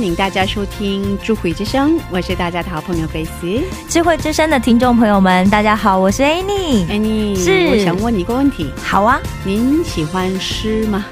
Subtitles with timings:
[0.00, 3.60] 欢迎大家收听《智慧之声》，我是大家的好朋友菲斯。
[3.86, 6.86] 智慧之声的听众朋友们，大家好，我是 Annie。
[6.86, 11.04] Annie，是我想问你一个问题，好啊，您喜欢诗吗？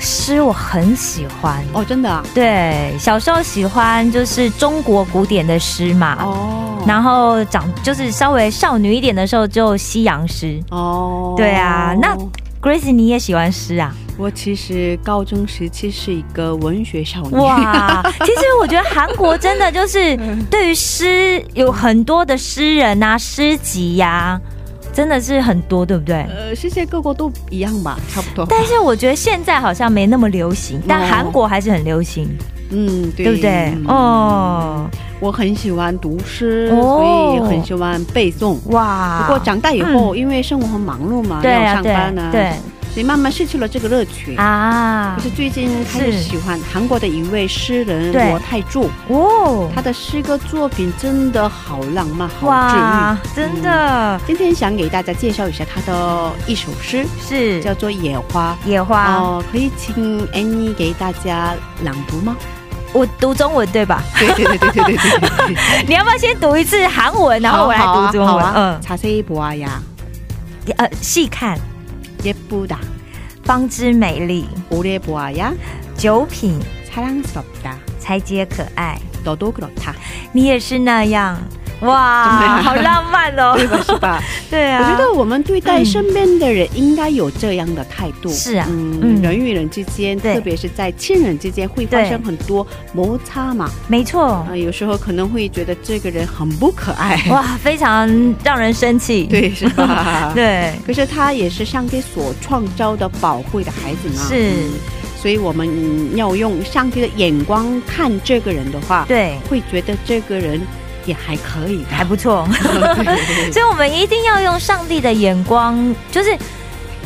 [0.00, 1.64] 诗我很喜欢。
[1.72, 2.20] 哦，真的啊？
[2.34, 10.60] 对，小时候喜欢就是中国古典的诗嘛，哦，然后长就是稍微少女一点的时候就西洋诗。
[10.70, 12.18] 哦，对啊那
[12.60, 13.94] Grace，你也喜欢诗啊？
[14.18, 17.36] 我其实高中时期是一个文学少女。
[17.36, 20.16] 哇， 其实我觉得韩国真的就是
[20.50, 24.38] 对于诗有很多的诗人啊、诗集呀、
[24.92, 26.26] 真的是很多，对不对？
[26.28, 28.46] 呃，世界各国都一样吧，差不多。
[28.48, 32.28] 但是我觉得现在好像没那么流行， 但韩国还是很流行，
[32.70, 33.50] 嗯，对，对不对？
[33.74, 34.90] 嗯哦，
[35.20, 38.58] 我很喜欢读诗，哦所以也很喜欢背诵。
[38.66, 39.22] 哇！
[39.22, 42.52] 不过长大以后，因为生活很忙碌嘛，要上班呢，对
[42.92, 45.16] 所以慢慢失去了这个乐趣啊！
[45.16, 54.20] 就是最近开始喜欢韩国的一位诗人罗泰柱哦，他的诗歌作品真的好浪漫，好治愈，真的。
[54.26, 58.54] 今天想给大家介绍一下他的一首诗，是叫做《野花》。
[58.68, 62.36] 野花哦，可以请安妮给大家朗读吗？
[62.92, 64.02] 我读中文对吧？
[64.18, 65.56] 对对对对对对对。
[65.88, 68.44] 你要不要先读一次韩文，然后我来读中文？
[68.52, 69.70] 嗯，자세히보아 야，
[70.76, 71.58] 呃，细看，
[72.22, 72.76] 예쁘 다。
[73.43, 75.53] 方知美丽， 오래 보아야
[75.97, 76.59] 九品
[76.89, 78.99] 사랑스럽다 才皆可爱。
[79.23, 79.93] 너도 그렇다
[80.31, 83.54] 你也是那样，怎么 哇，好浪漫哦！
[83.58, 83.78] 对吧？
[83.84, 84.22] 是吧？
[84.50, 88.28] 对啊，我觉得我们对待身边的人应该有这样的态度。
[88.30, 93.70] 是啊嗯，嗯人与人之间，特别是在亲人之间，会发生很多摩擦嘛。
[93.88, 98.08] 没错啊、，有时候可能会觉得这个人很不可爱，哇，非常
[98.44, 99.24] 让人生气。
[99.30, 100.32] 对，是吧？。
[100.34, 104.28] 对，可是他也是上帝所创造的宝贵的孩子嘛。
[104.28, 104.70] 是嗯
[105.22, 110.60] 所以我们嗯要用上帝的眼光看这个人的话，对，会觉得这个人
[111.04, 112.46] 也还可以的，还不错。
[113.52, 116.36] 所以我们一定要用上帝的眼光，就是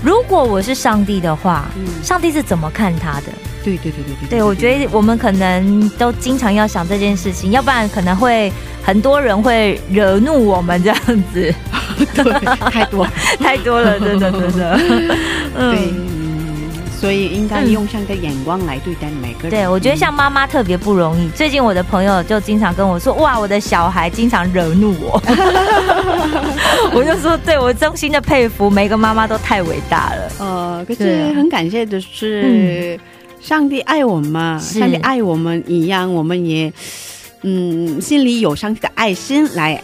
[0.03, 1.85] 如果我是上帝的话，嗯。
[2.03, 3.27] 上帝是怎么看他的？
[3.65, 8.53] 对对对对对对，我觉得我们可能都经常要想这件事情，要不然可能会
[8.85, 10.99] 很多人会惹怒我们这样
[11.33, 11.53] 子，
[12.15, 12.33] 对
[12.71, 13.05] 太多，
[13.41, 14.79] 太多了，真的真的。
[14.79, 14.93] 对，
[15.57, 16.16] 嗯，
[16.99, 19.51] 所以应该用上帝的眼光来对待每个人。
[19.51, 21.29] 对，我觉得像妈妈特别不容易。
[21.29, 25.21] 最近我的朋友就经常跟我说：“哇，我的小孩经常惹怒我。
[26.95, 30.33] ”我就说：“对我衷心的佩服，每个妈妈都太伟大了。
[30.39, 32.99] 呃，可是很感谢的是，
[33.41, 36.73] 上帝爱我们嘛，是上帝爱我们一样，我们也
[37.43, 39.79] 嗯心里有上帝的爱心来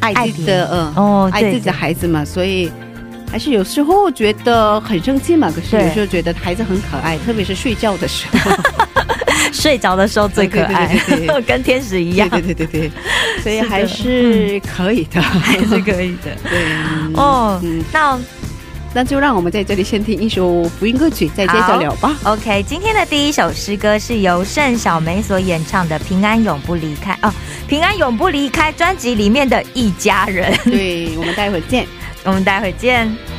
[0.00, 2.70] 爱自己的嗯、哦爱自己的孩子嘛，所以。
[3.30, 8.50] 还是有时候觉得很生气嘛，可是有时候觉得孩子很可爱，特别是睡觉的时候。
[9.50, 12.90] 睡着的时候最可爱对对对对， 跟天使一样，对对对对对，
[13.42, 16.36] 所以还是可以的，还是可以的。
[16.48, 18.18] 对嗯哦嗯，那
[18.92, 22.14] 那就让我们在这里先听一首福音歌曲，再接着聊吧。
[22.24, 27.32] OK，今天的第一首诗歌是由盛小梅所演唱的《平安永不离开》哦，
[27.68, 30.54] 《平安永不离开》专辑里面的一家人。
[30.64, 31.86] 对，我们待会儿见。
[32.28, 33.37] 我们待会见。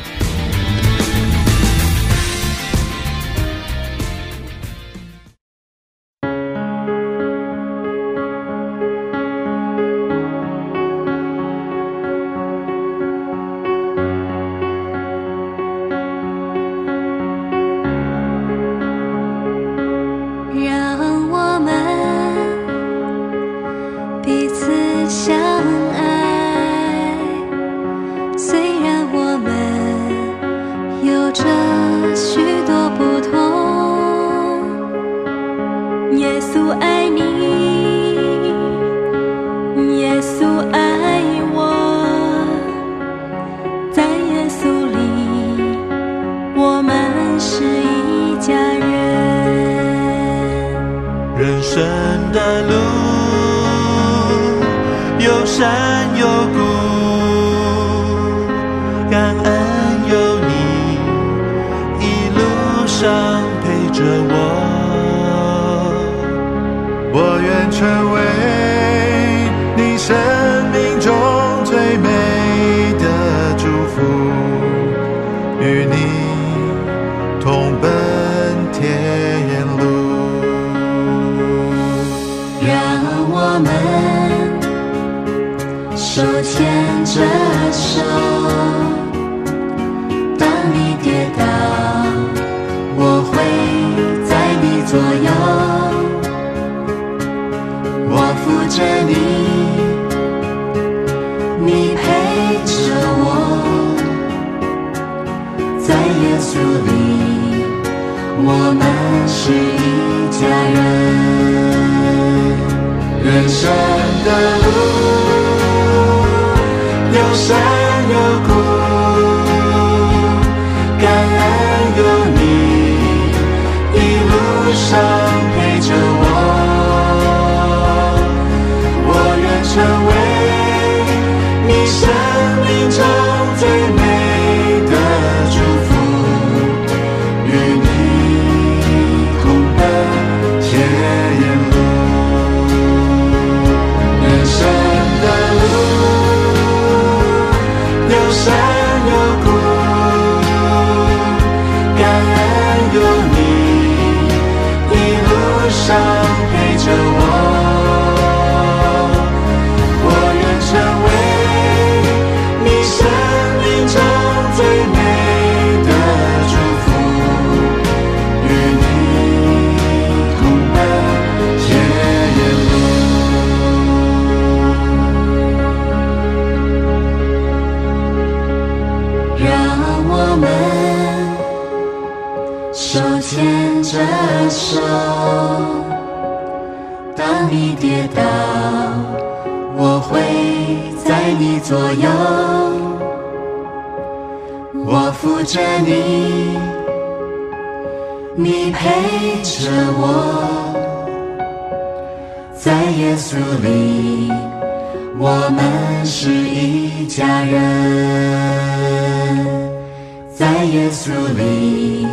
[211.02, 212.06] 稣里，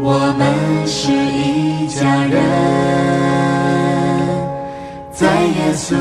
[0.00, 0.42] 我们
[0.86, 2.40] 是一家人，
[5.12, 5.94] 在耶稣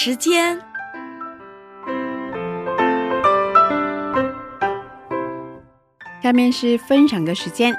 [0.00, 0.56] 时间。
[6.22, 7.74] 下面是分享的时间，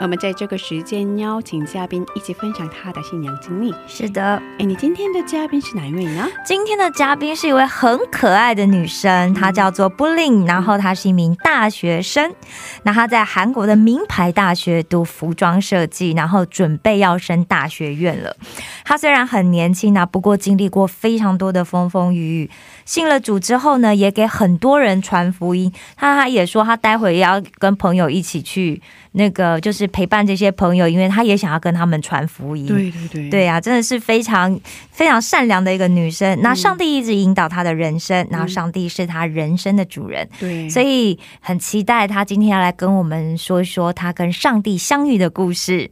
[0.00, 3.72] 我们在这个时间邀请嘉宾一起分享他的信仰经历。
[3.86, 6.28] 是的，哎，你今天的嘉宾是哪一位呢？
[6.44, 12.34] 今天的嘉宾是一位很可爱的女生，她叫做布林，然后她是一名大学生，
[12.82, 18.36] 那她在韩国的名牌大学读服装设计，然后准备要升大学院了。
[18.84, 22.50] 她虽然很年轻啊，不过经历过非常多的风风雨雨。
[22.84, 25.72] 信了主之后呢，也给很多人传福音。
[25.96, 28.82] 她她也说，她待会也要跟朋友一起去
[29.16, 32.66] 那个，就是陪伴这些朋友，因为她也想要跟他们传福音。
[32.66, 34.58] 对对对对啊，真的是非常
[34.90, 36.36] 非常善良的一个女生。
[36.42, 45.88] 那上帝一直引导她的人生，然后上帝是她人生的主人，对，所以很期待她今天要来跟我们说一说她跟上帝相遇的故事。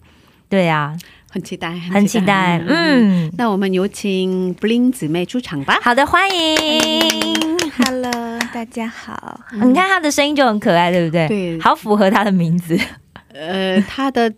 [0.48, 0.98] 对啊，
[1.30, 2.60] 很期待，很期待。
[2.66, 5.78] 嗯，那我们有请 Bling 姊妹出场吧。
[5.80, 7.00] 好的，欢迎。
[7.86, 9.40] Hello，大家好。
[9.52, 11.28] 你看她的声音就很可爱，对不对？
[11.28, 12.76] 对好符合她的名字
[13.32, 14.32] 呃，他的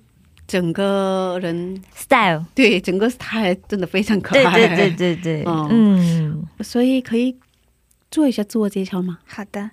[0.46, 2.44] 整个人，style。
[2.54, 4.52] 对整个 style 真的非常可爱。
[4.52, 7.36] 对对对对，对嗯，所以可以
[8.10, 9.18] 做一下自我介绍吗？
[9.26, 9.70] 好的，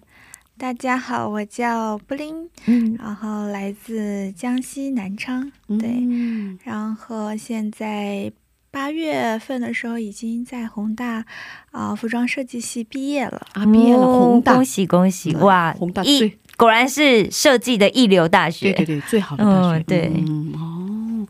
[0.57, 8.31] 大家好，我叫布林，嗯然后来自江西南昌，对，嗯然后现在
[8.69, 11.25] 八月份的时候已经在宏大
[11.71, 13.45] 啊、服装设计系毕业了。
[13.53, 15.33] 啊，毕业了，哦宏大恭，喜恭喜！
[15.33, 18.71] 嗯哇，宏大一最果然是设计的一流大学。
[18.73, 21.27] 对对对，最好的大学，嗯对嗯哦，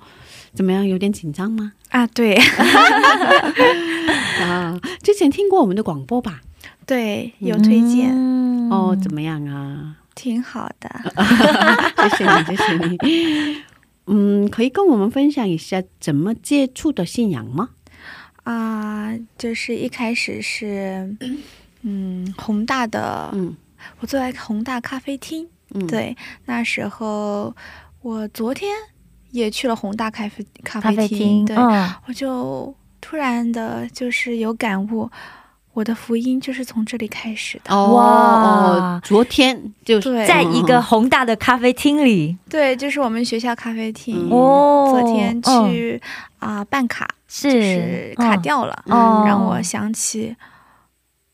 [0.53, 0.85] 怎么样？
[0.85, 1.71] 有点紧张吗？
[1.87, 2.35] 啊，对
[4.43, 6.41] 啊，之前听过我们的广播吧？
[6.85, 9.95] 对，有推荐，嗯哦，怎么样啊？
[10.15, 10.89] 挺好的。
[12.09, 12.97] 谢谢你，谢谢你。
[14.07, 17.69] 嗯，可以跟我们分享一下怎么接触的信仰吗？
[18.43, 21.15] 啊、就是一开始是，
[21.83, 23.55] 嗯，宏大的，嗯
[23.99, 27.55] 我坐在宏大咖啡厅，嗯，，对，那时候
[28.01, 28.69] 我昨天
[29.31, 31.93] 也去了宏大咖啡咖咖啡厅，啡厅，对，嗯。
[32.07, 35.09] 我就突然的就是有感悟，
[35.73, 37.73] 我的福音就是从这里开始的。
[37.73, 40.25] 哦哇哦，昨天就是。
[40.27, 44.29] 在一个宏大的咖啡厅里，对，就是我们学校咖啡厅。
[44.29, 45.71] 昨天嗯。
[45.71, 46.01] 去
[46.39, 50.35] 啊、办卡，是就是卡掉了，哦让我想起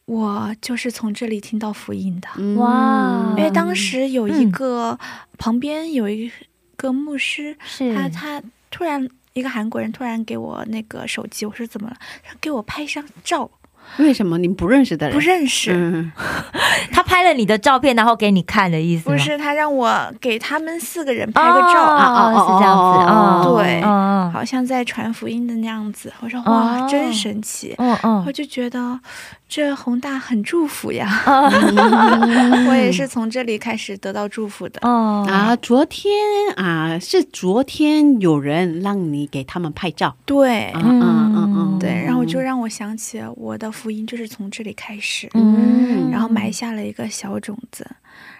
[0.07, 2.29] 我就是从这里听到福音的。
[2.37, 4.99] 嗯哇因为当时有一嗯个、
[5.37, 6.31] 旁边有一
[6.77, 7.55] 个牧师，
[7.93, 11.97] 他他突然一个韩国人突然给我那个手机，我说怎么了？
[12.23, 13.51] 他给我拍一张照，
[13.97, 14.37] 为什么？
[14.37, 15.17] 你不认识的人？
[15.17, 15.71] 不认识。
[15.73, 16.11] 嗯。
[16.91, 19.09] 他拍了你的照片，然后给你看的意思？
[19.09, 23.81] 不是他让我给他们四个人哦，拍个照，哦是这样子，哦，对。
[23.83, 26.11] 嗯好像在传福音的那样子。
[26.19, 26.51] 我说哦。
[26.51, 27.73] 哇，真神奇！
[27.77, 28.23] 嗯嗯。
[28.27, 28.99] 我就觉得
[29.47, 32.67] 这宏大很祝福呀，嗯。
[32.67, 34.79] 我也是从这里开始得到祝福的。
[34.83, 35.25] 哦。
[35.29, 36.13] 啊，昨天
[36.57, 46.09] 啊，是昨天有人让你给他们拍照，对，嗯嗯嗯嗯，对，然后就让我想起我的福音就是从这里开始，嗯。
[46.09, 47.85] 然后埋下了一个小种子，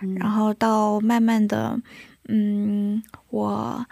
[0.02, 0.16] 嗯。
[0.16, 1.80] 然后到慢慢的，
[2.28, 3.86] 嗯，我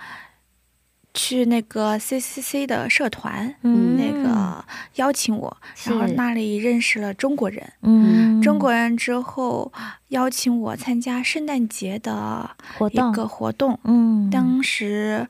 [1.14, 7.74] 去那个 CCC 的社团，嗯那个邀请我，然后那里认识了中国人。
[7.82, 8.42] 嗯。
[8.42, 9.72] 中国人之后
[10.10, 14.30] 邀请我参加圣诞节的一活动个活动，嗯。
[14.30, 15.28] 当时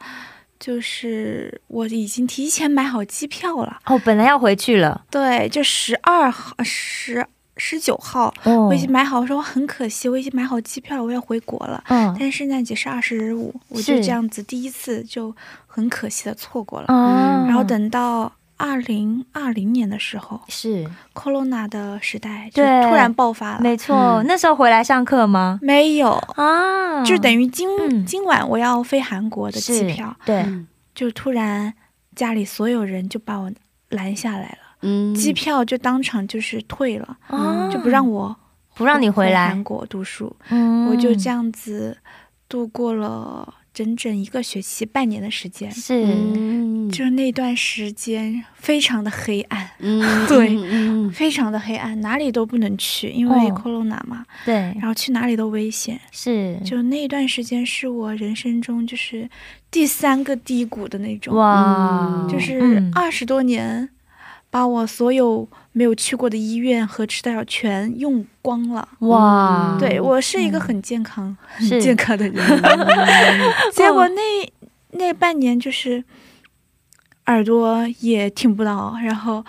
[0.66, 7.24] 就是我已经提前买好机票了，哦，本来要回去了，对，就十二号、十
[7.56, 11.84] 十九号，哦我已经买好，我说很可惜，我已经买好机票了，我要回国了。
[11.90, 15.36] 嗯但是圣诞节是二十五，我就这样子第一次就
[15.68, 16.88] 很可惜的错过了。
[16.88, 23.62] 哦然后等到二零二零年的时候是，corona 的时代就对突然爆发了。
[23.62, 25.60] 没错，那时候回来上课吗？
[25.62, 28.06] 没有，啊，就等于今、嗯。
[28.06, 31.74] 今晚我要飞韩国的机票，对，嗯就突然
[32.16, 33.52] 家里所有人就把我
[33.90, 35.14] 拦下来了，嗯。
[35.14, 38.34] 机票就当场就是退了，嗯就不让我
[38.74, 39.50] 不让你回来。
[39.50, 40.34] 韩国读书。
[40.50, 40.88] 嗯。
[40.90, 41.98] 我就这样子
[42.48, 45.70] 度过了整整一个学期，半年的时间。
[45.70, 46.04] 是。
[46.04, 46.90] 嗯。
[46.92, 53.62] 就是那段时间非常的黑暗，嗯 对嗯非常的黑暗，哪里都不能去，因为哦。
[53.64, 54.54] corona 嘛，对。
[54.80, 56.00] 然后去哪里都危险。
[56.12, 56.58] 是。
[56.64, 59.28] 就那段时间是我人生中就是
[59.72, 62.92] 第三个低谷的那种，哇，嗯就是嗯。
[62.94, 63.90] 二十多年，
[64.56, 68.88] 把我所有没有去过的医院和吃的药全用光了。
[69.00, 70.62] 哇，对我是一个嗯。
[70.62, 71.72] 很健康、是。
[71.72, 72.36] 很健康的人，
[73.74, 74.22] 结果那
[74.92, 76.02] 那半年就是
[77.26, 79.44] 耳朵也听不到，然后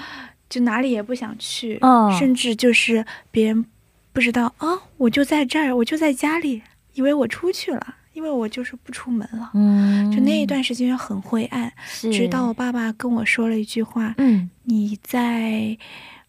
[0.50, 3.64] 就哪里也不想去，哦甚至就是别人
[4.12, 6.62] 不知道啊，我就在这儿，我就在家里，
[6.94, 9.50] 以为我出去了，因为我就是不出门了。
[9.52, 11.70] 嗯，就那一段时间很灰暗，
[12.00, 15.76] 直到我爸爸跟我说了一句话：“嗯你在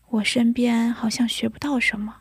[0.09, 2.13] 我身边好像学不到什么。”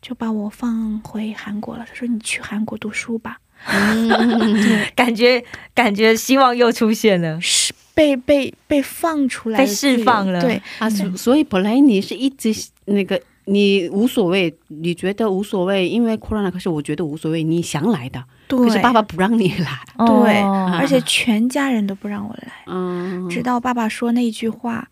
[0.00, 1.84] 就把我放回韩国了。
[1.88, 3.40] 他说：“你去韩国读书吧。
[4.94, 5.44] 感觉
[5.74, 12.54] 感觉希望又出现了”，是被被被放出来被释放了对，啊，所所以本来你是一直
[12.84, 24.88] 那个你无所谓，你觉得无所谓，因为 corona，可是我觉得无所谓，你想来的，对，可是爸爸不让你来，对哦而且全家人都不让我来，嗯，直到爸爸说那句话，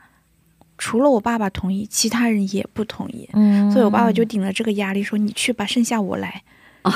[0.77, 3.29] 除了我爸爸同意，其他人也不同意。
[3.33, 3.71] 嗯。
[3.71, 6.43] 所以我爸爸就顶了这个压力，说你去吧，剩下我来，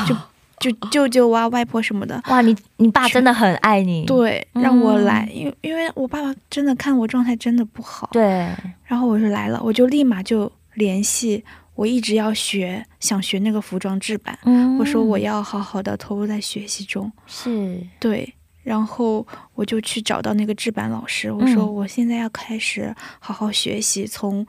[0.07, 0.14] 就
[0.61, 8.47] 就舅舅啊、外婆什么的，哇，你你爸真的很爱你，对，嗯让我来，因为因为我爸爸真的看我状态真的不好，对，
[8.85, 11.43] 然后我就来了，我就立马就联系
[11.75, 14.77] 我一直要学，想学那个服装制版，嗯。
[14.79, 17.81] 我说我要好好的投入在学习中，是。
[17.99, 18.35] 对。
[18.62, 21.75] 然后我就去找到那个制版老师，我说嗯。
[21.75, 24.47] 我现在要开始好好学习，从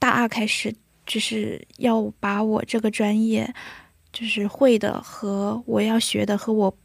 [0.00, 0.74] 大二开始，
[1.06, 3.54] 就是要把我这个专业
[4.12, 6.76] 就是会的和我要学的和我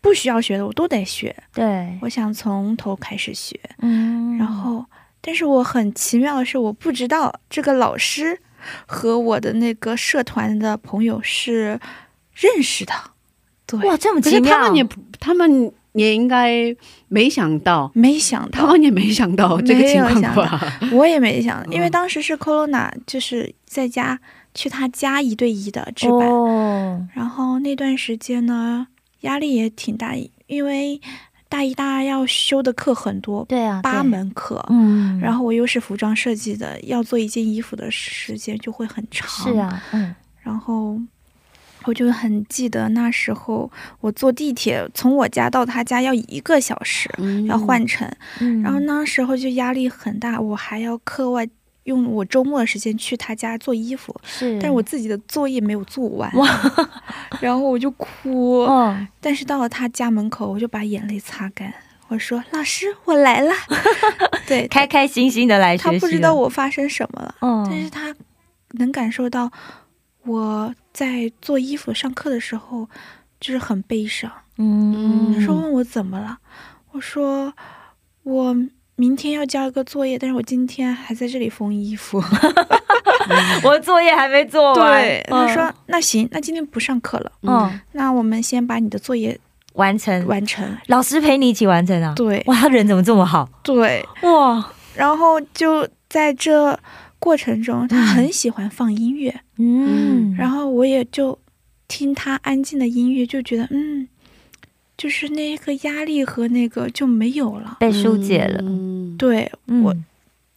[0.00, 3.58] 不需要学的我都得学，对，我想从头开始学。
[3.80, 4.38] 嗯。
[4.38, 4.86] 然后，
[5.20, 8.40] 但是我很奇妙的是，我不知道这个老师
[8.86, 11.78] 和我的那个社团的朋友是
[12.34, 12.92] 认识的。
[13.66, 14.88] 对，哇，这么奇妙，他们也
[15.20, 16.74] 他们也应该
[17.08, 20.78] 没想到，没想到，他们也没想到这个情况吧？
[20.92, 24.18] 我也没想到，因为嗯当时是 Corona，就是在家
[24.54, 28.86] 去他家一对一的值班，哦，然后那段时间呢，
[29.20, 30.14] 压力也挺大，
[30.46, 30.98] 因为
[31.48, 34.64] 大一、大二要修的课很多，对啊，八，门课。
[34.68, 39.26] 嗯，然后我又是服装设计的，要做一件衣服的时间就会很长。
[39.28, 41.00] 是，啊，嗯，然后
[41.84, 48.06] 我就很记得那时候我坐地铁从我家到他家要一个小时，嗯要换乘。
[48.40, 51.48] 嗯然后那时候就压力很大，我还要课外
[51.88, 56.46] 用我周末的时间去他家做衣服，是，但是我自己的作业没有做完，哇，
[57.40, 58.60] 然后我就哭。
[58.64, 61.72] 哦，但是到了他家门口，我就把眼泪擦干，
[62.08, 63.52] 我说：“老师，我来了。
[64.46, 68.14] ”对，开开心心的来学习，他不知道，我发生什么了，嗯，但是他
[68.72, 69.50] 能感受到
[70.24, 72.86] 我在做衣服上课的时候
[73.40, 74.30] 就是很悲伤。
[74.58, 76.38] 嗯，他说问我怎么了，
[76.92, 77.54] 我说
[78.24, 78.54] 我
[78.98, 82.20] 明天要交一个作业，但是我今天还在这里缝衣服。
[83.62, 89.38] 我作业还没做完，对，他说那行，那今天不上课了，嗯，那我们先把你的作业
[89.74, 90.76] 完成，完成。
[90.86, 92.42] 老师陪你一起完成啊，对。
[92.46, 93.48] 哇，他人怎么这么好？
[93.62, 96.76] 对，哇，然后就在这
[97.20, 101.38] 过程中，他很喜欢放音乐，嗯，然后我也就
[101.86, 104.08] 听他安静的音乐，就觉得嗯，
[104.98, 107.78] 就是那个压力和那个就没有了。
[107.80, 109.96] 被疏解了，嗯，对嗯我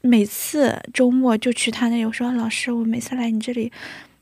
[0.02, 3.72] 每次周末就去他那里，我说老师，我每次来你这里，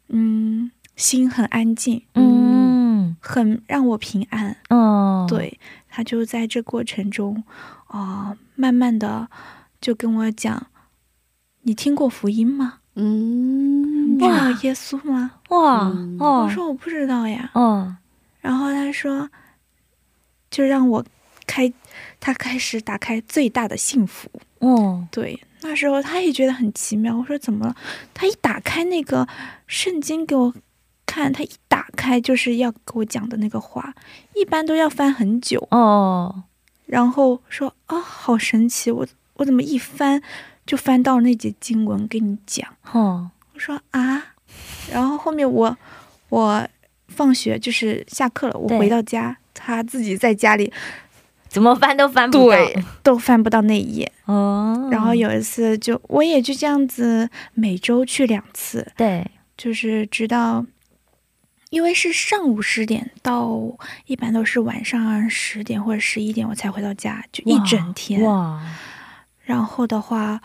[0.09, 4.57] 嗯，心很安静，嗯很让我平安。
[4.69, 5.57] 哦，，对
[5.89, 7.43] 他就在这过程中，
[7.87, 9.29] 啊、慢慢的
[9.79, 10.67] 就跟我讲，
[11.61, 12.79] 你听过福音吗？
[12.95, 15.31] 嗯，你知道耶稣吗？
[15.49, 17.49] 哇嗯哦，我说我不知道呀。
[17.53, 17.95] 哦，
[18.41, 19.29] 然后他说，
[20.49, 21.05] 就让我
[21.45, 21.71] 开，
[22.19, 24.29] 他开始打开最大的幸福。
[24.59, 27.17] 哦，对，那时候他也觉得很奇妙。
[27.17, 27.75] 我说怎么了？
[28.13, 29.27] 他一打开那个
[29.67, 30.53] 圣经给我
[31.05, 33.93] 看，他一打开就是要给我讲的那个话，
[34.35, 35.65] 一般都要翻很久。
[35.71, 36.43] 哦，
[36.85, 38.91] 然后说啊，好神奇！
[38.91, 40.21] 我我怎么一翻
[40.65, 42.67] 就翻到那节经文给你讲？
[42.91, 44.35] 哦，我说啊，
[44.91, 45.77] 然后后面我
[46.29, 46.67] 我
[47.07, 50.71] 放学就是下课了，我回到家，他自己在家里
[51.47, 54.11] 怎么翻都翻不到，对都翻不到那一页。
[54.25, 60.65] 哦，然后有一次就我也就这样子每周去两次，对，就是直到。
[61.71, 68.23] 因为是上午十点到，一般都是晚上十点或者十一点我才回到家，就一整天。
[68.23, 68.59] 哇，
[69.43, 70.41] 然后的话，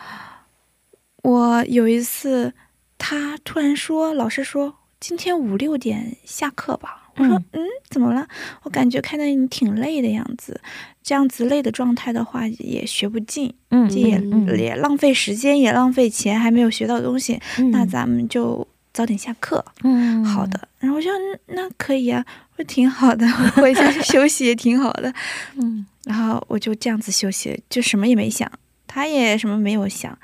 [1.23, 2.53] 我有一次，
[2.99, 7.04] 他突然说，老师说今天五六点下课吧。
[7.17, 8.27] 我说，嗯怎么了？
[8.63, 10.61] 我感觉看到你挺累的样子，
[11.03, 14.21] 这样子累的状态的话，也学不进，嗯，这也、
[14.57, 17.41] 也浪费时间，也浪费钱，还没有学到东西。
[17.59, 19.65] 嗯那咱们就早点下课。
[19.83, 20.69] 嗯好，的。
[20.81, 22.25] 然后我说，嗯那可以啊，
[22.57, 25.13] 我挺好的，我回家休息也挺好的。
[25.57, 28.51] 嗯然后我就这样子休息，就什么也没想，
[28.87, 30.19] 他也什么没有想。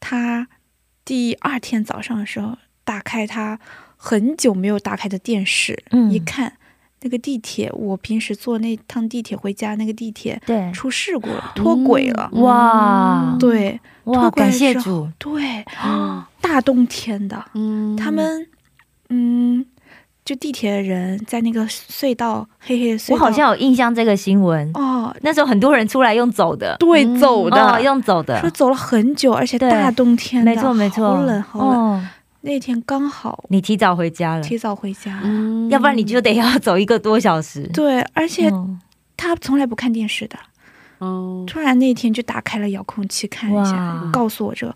[0.00, 0.46] 他
[1.04, 3.58] 第二天早上的时候，打开他
[4.04, 6.10] 很久没有打开的电视，嗯。
[6.10, 6.52] 一看
[7.00, 12.28] 那个地铁，我平时坐那趟地铁回家，那个地铁对，出事故了，脱轨了。
[12.32, 12.42] 嗯。
[12.42, 13.36] 哇。
[13.40, 15.64] 对哇，脱轨感谢主，对，
[16.42, 18.46] 大冬天的，嗯，他们
[19.08, 19.64] 嗯，
[20.24, 27.18] 就地铁的人在那个隧道黑黑的隧道，我好像有印象这个新闻，哦，那时候很多人出来用走的，对，嗯。
[27.18, 28.38] 走的、哦，用走的。
[28.40, 31.68] 说，走了很久，而且大冬天的，没错没错，好冷好冷。
[31.70, 32.04] 哦，
[32.44, 37.68] 那天刚好你提早回家了，提早回家，嗯，要不然你就得要走一个多小时。
[37.72, 38.80] 对，而且嗯。
[39.16, 40.36] 他从来不看电视的，
[40.98, 44.74] 哦，突然那天就打开了遥控器看一下，告诉我这个，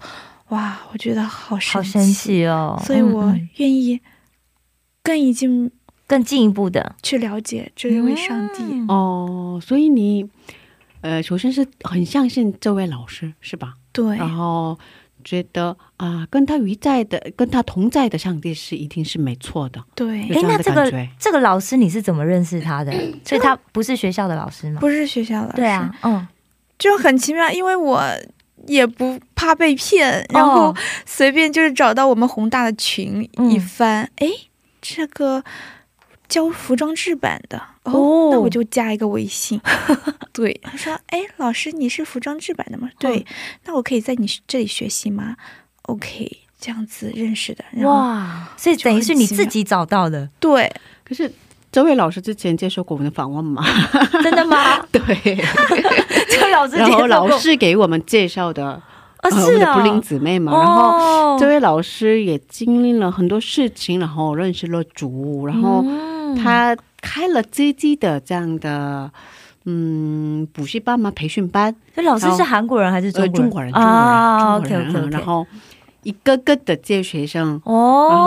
[0.51, 2.81] 哇，我觉得好神好神奇哦！
[2.87, 4.01] 所以我愿意
[5.03, 5.71] 更已经
[6.07, 8.63] 更进一步的去了解这一位上帝。
[8.71, 8.87] 嗯。
[8.87, 10.25] 哦，所以你
[11.01, 13.75] 呃，首先是很相信这位老师是吧？
[13.93, 14.79] 对，然后
[15.29, 20.91] 觉得啊、跟他与在的、跟他同在的上帝是一定是没错的，对有，这样那这个。
[21.19, 22.91] 这个老师你是怎么认识他的？
[23.23, 24.81] 所以他不是学校的老师吗？
[24.81, 26.27] 不是学校的，对啊，嗯，
[26.79, 28.03] 就很奇妙，因为我
[28.67, 34.29] 也不怕被骗，然后哦随便就是找到我们宏大的群嗯一翻，哎、
[34.81, 35.45] 这个
[36.27, 37.61] 教服装制版的
[37.93, 39.61] 哦，哦那我就加一个微信。
[40.33, 43.25] 对，他说：“哎，老师，你是服装制版的吗？”对，
[43.65, 45.35] 那我可以在你这里学习吗
[45.83, 47.65] ？OK，这样子认识的。
[47.73, 50.73] 然后哇，所以等于是你自己找到的，对，
[51.05, 51.33] 可是
[51.73, 53.65] 这位老师之前接受过我们的访问吗？
[54.23, 54.79] 真的吗？
[54.93, 55.01] 对，
[56.31, 58.83] 这位老师然后老师给我们介绍的，哦
[59.23, 60.83] 呃我是啊，们的布林姊妹嘛，然后。
[60.83, 69.11] 哦这位老师也经历了很多事情，然后认识了主，然后嗯他开了自己的这样的
[69.65, 73.43] 嗯补习班嘛，培训班，这老师是韩国人还是中呃，国人？
[73.43, 75.47] 中国人，中国人，啊，OK 中国人 OK 嗯 OK，然后
[76.05, 77.61] 一个个的接学生。
[77.65, 78.09] 哦。
[78.11, 78.23] 然哦，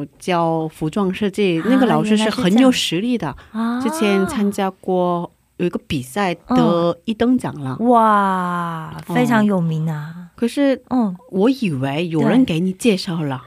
[0.00, 6.56] 后教服装设计，啊那个老师是很有实力的，啊之前参加过有一个比赛嗯。
[6.56, 7.76] 得一等奖了。
[7.78, 13.42] 哇，非常有名啊，可是嗯，我以为有人给你介绍了，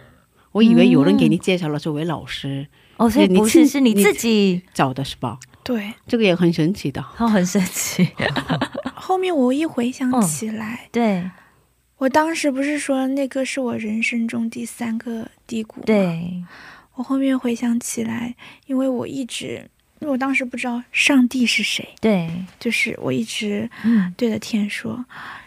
[0.54, 2.68] 我以为有人给你介绍了这位老师，
[3.00, 5.40] 哦，所以你不是是你自己，找的是吧？
[5.64, 5.94] 对。
[6.08, 7.04] 这个也很神奇的。
[7.18, 8.08] 哦，很神奇，
[8.94, 11.30] 后面我一回想嗯起来，对
[11.98, 15.84] 我当时不是说那个是我人生中第三个低谷吗？
[15.86, 16.44] 对，
[16.96, 18.36] 我后面回想起来，
[18.68, 25.06] 因为我一直，因为我当时不知道上帝是谁，对，就是我一直嗯对着天说：“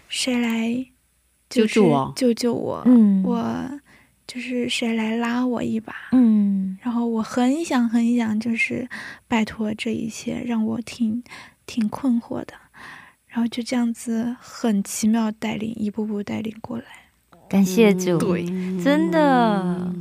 [0.09, 0.87] 谁来
[1.49, 2.83] 就是救救我救救我！
[2.87, 3.81] 嗯，我
[4.33, 8.89] 就是谁来拉我一把？”嗯然后我很想很想，就是
[9.29, 11.23] 拜托这一切，让我挺
[11.67, 12.55] 挺困惑的。
[13.29, 16.85] 然后就这样子很奇妙带领，一步步带领过来。
[17.49, 18.45] 感谢主，对
[18.83, 19.93] 真的，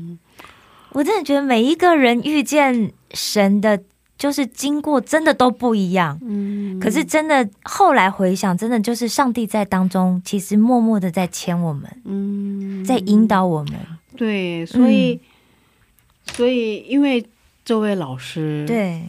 [0.91, 3.83] 我真的觉得每一个人遇见神的，
[4.17, 6.19] 就是经过真的都不一样。
[6.23, 13.73] 嗯可是真的后来回想，真的就是上帝在当中，其实默默的在牵我们，嗯在引导我们。
[14.21, 15.19] 对，所以、
[16.27, 17.25] 所以因为
[17.65, 19.01] 这位老师对，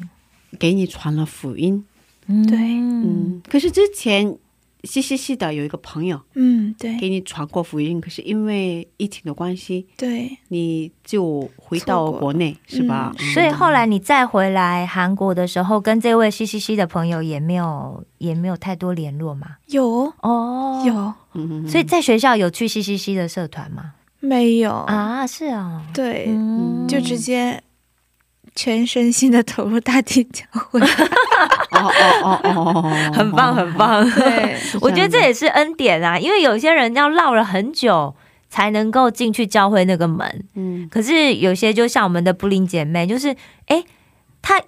[0.58, 1.84] 给你传了福音，
[2.28, 2.46] 嗯。
[2.46, 2.58] 对。
[2.58, 4.38] 嗯，可是之前
[4.84, 6.98] 西西西的有一个朋友嗯，对。
[6.98, 13.14] 给你传过福音，可是因为疫情的关系，对，你就回到国内是吧？
[13.18, 13.34] 嗯。
[13.34, 19.56] 所以后来你再回来韩国的时候，跟这位西西西的朋友也没有也没有太多联络嘛。
[19.66, 20.10] 有。
[20.22, 23.92] 哦，，有嗯，所以在学校有去西西西的社团吗？
[24.22, 24.72] 没有？
[24.72, 27.62] 啊，是啊，对，嗯就直接
[28.54, 30.80] 全身心的投入大地教会。
[31.72, 31.90] 哦哦
[32.22, 34.08] 哦哦哦，很棒，很棒。
[34.10, 38.14] 对， 我觉得这也是恩典啊，因为有些人要绕了很久
[38.48, 43.34] 才能够进去教会那个门，嗯可是有些就像我们的布林姐妹，就是
[43.66, 43.82] 哎，
[44.40, 44.60] 她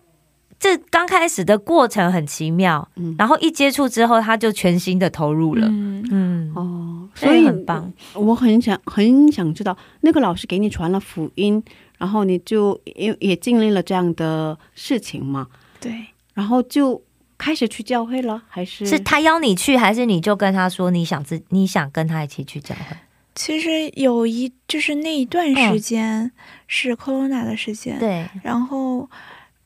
[0.64, 3.14] 这刚开始的过程很奇妙，嗯。
[3.18, 5.66] 然后一接触之后，他就全心的投入了。
[5.70, 7.92] 嗯，嗯，哦，所以很棒。
[8.14, 11.62] 我很想很想知道，那个老师给你传了福音，
[11.98, 15.48] 然后你就也也经历了这样的事情嘛，
[15.78, 17.02] 对，然后就
[17.36, 18.86] 开始去教会了，还是？
[18.86, 22.96] 是他邀你去，还是你就跟他说你想自你想跟他一起去教会？
[23.34, 26.32] 其实有一就是那一段时间
[26.66, 29.10] 是 corona 的时间，，对，然后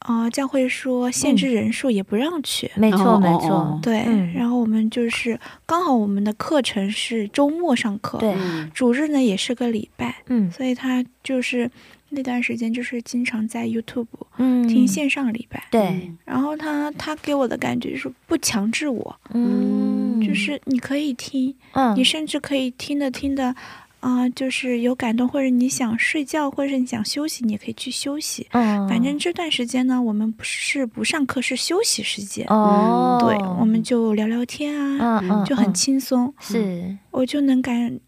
[0.09, 2.71] 呃，教会说限制人数也不让去。
[2.75, 3.79] 没错哦没错。
[3.83, 4.33] 对，嗯。
[4.33, 10.51] 然后我们就是刚好我们的课程是周末上课，对，嗯主日呢也是个礼拜，嗯。
[10.51, 11.71] 所以他就是
[12.09, 14.07] 那段时间就是经常在 YouTube
[14.38, 14.66] 嗯。
[14.66, 15.62] 听线上礼拜。
[15.71, 21.94] 对，然后他他给我的感觉就是不强制我，嗯，就是你可以听，嗯。
[21.94, 23.55] 你甚至可以听的听的，
[24.00, 28.46] 啊、就是有感动，或者你想睡觉，或者你想休息，你也可以去休息。
[28.52, 32.46] 嗯反正这段时间呢，我们不是不上课，是休息时间。
[32.48, 36.32] 哦，对，我们就聊聊天啊，就很嗯轻松。
[36.40, 37.98] 是我就能感，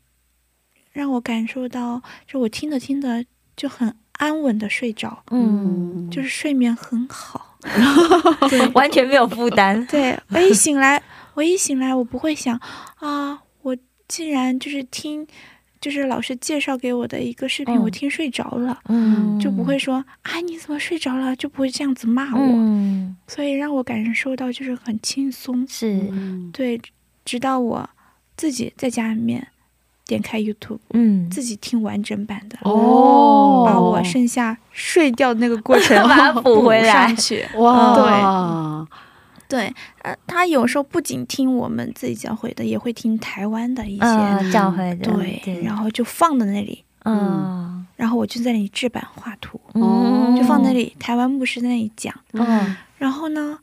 [0.92, 3.24] 让我感受到，就我听着听着
[3.56, 7.58] 就很安稳的睡着，嗯，就是睡眠很好。
[8.72, 9.84] 完全没有负担。
[9.86, 11.02] 对我一醒来，
[11.34, 12.58] 我一醒来，我不会想
[12.96, 13.76] 啊，我
[14.08, 15.26] 竟然就是听，
[15.80, 17.82] 就是老师介绍给我的一个视频，嗯。
[17.82, 19.38] 我听睡着了，嗯。
[19.40, 25.66] 就不会说啊你怎么睡着了，就不会这样子骂我，嗯，所以让我感受到就是很轻松。
[26.52, 26.80] 对，
[27.24, 27.88] 直到我
[28.36, 29.48] 自己在家里面
[30.06, 31.30] 点开 YouTube，嗯。
[31.30, 32.58] 自己听完整版的。
[32.62, 38.88] 哦把我剩下睡掉的那个过程 把它补回来上去，哇，对，
[40.02, 50.72] 呃，他有时候不仅听我们自己教会的，也会听台湾的一些，嗯教会的对，然后就放在那里，嗯然后我就在那里制版画图，嗯就放那。
[50.72, 52.76] 里，台湾牧师在那里讲，嗯。
[52.96, 53.58] 然后呢，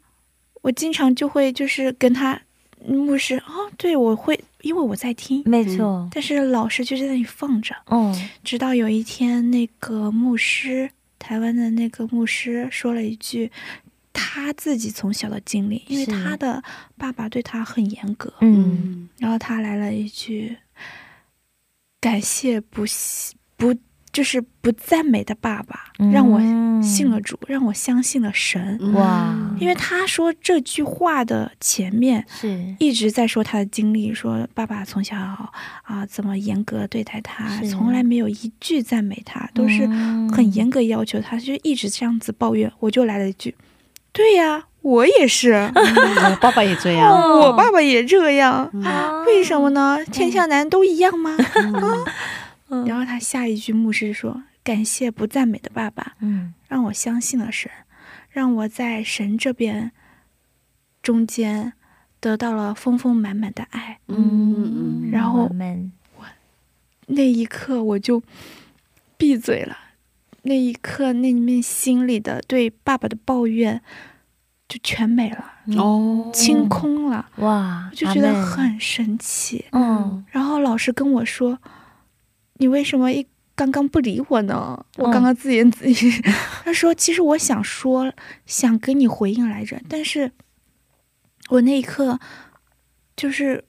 [0.61, 2.39] 我经常就会就是跟他
[2.85, 8.29] 牧师哦，对我会，因为我在听，没错，但是老师就在那里放着，嗯。
[8.43, 13.51] 直到有一天那个牧师台湾的那个牧师说了一句
[14.19, 16.63] 他自己从小的经历，因为他的
[16.97, 19.07] 爸爸对他很严格，嗯。
[19.19, 20.57] 然后他来了一句
[22.01, 22.83] ：“感谢不
[23.55, 23.75] 不
[24.11, 26.39] 就是不赞美的爸爸，让我
[26.81, 28.77] 信了主，让我相信了神。
[28.81, 29.55] 嗯哇。
[29.59, 29.75] 因为。
[29.75, 32.75] 他说这句话的前面是。
[32.79, 35.15] 一直在说他的经历，说爸爸从小
[35.83, 40.27] 啊、怎么严格对待他，从来没有一句赞美他，都是嗯。
[40.29, 42.71] 很严格要求他，就一直这样子抱怨。
[42.79, 43.55] 我就来了一句
[44.17, 47.39] ：“对呀，我也是，嗯我爸爸也这样， 哦。
[47.41, 48.65] 我爸爸也这样。
[48.83, 49.99] 啊为什么呢？
[50.11, 51.37] 天下男都一样吗？”
[52.69, 52.85] 嗯。
[52.85, 56.53] 然后他下一句牧师说：“感谢不赞美的爸爸，嗯。
[56.67, 57.71] 让我相信了神，
[58.31, 59.91] 让我在神这边
[61.03, 61.73] 中间
[62.19, 63.99] 得到了丰丰满满的爱。
[64.07, 66.25] 嗯嗯然后我
[67.09, 68.21] 那一刻我就
[69.17, 69.77] 闭嘴了，
[70.47, 73.81] 那一刻那面心里的对爸爸的抱怨
[74.67, 79.65] 就全没了，哦，清空了，哇我就觉得很神奇。
[79.71, 80.25] 嗯。
[80.31, 81.59] 然后老师跟我说
[82.59, 86.21] ：“你为什么一刚刚不理我呢？”我嗯刚刚自言自语，
[86.65, 88.11] 他说：“其实我想说，
[88.45, 90.31] 想跟你回应来着，但是
[91.49, 92.19] 我那一刻
[93.15, 93.63] 就是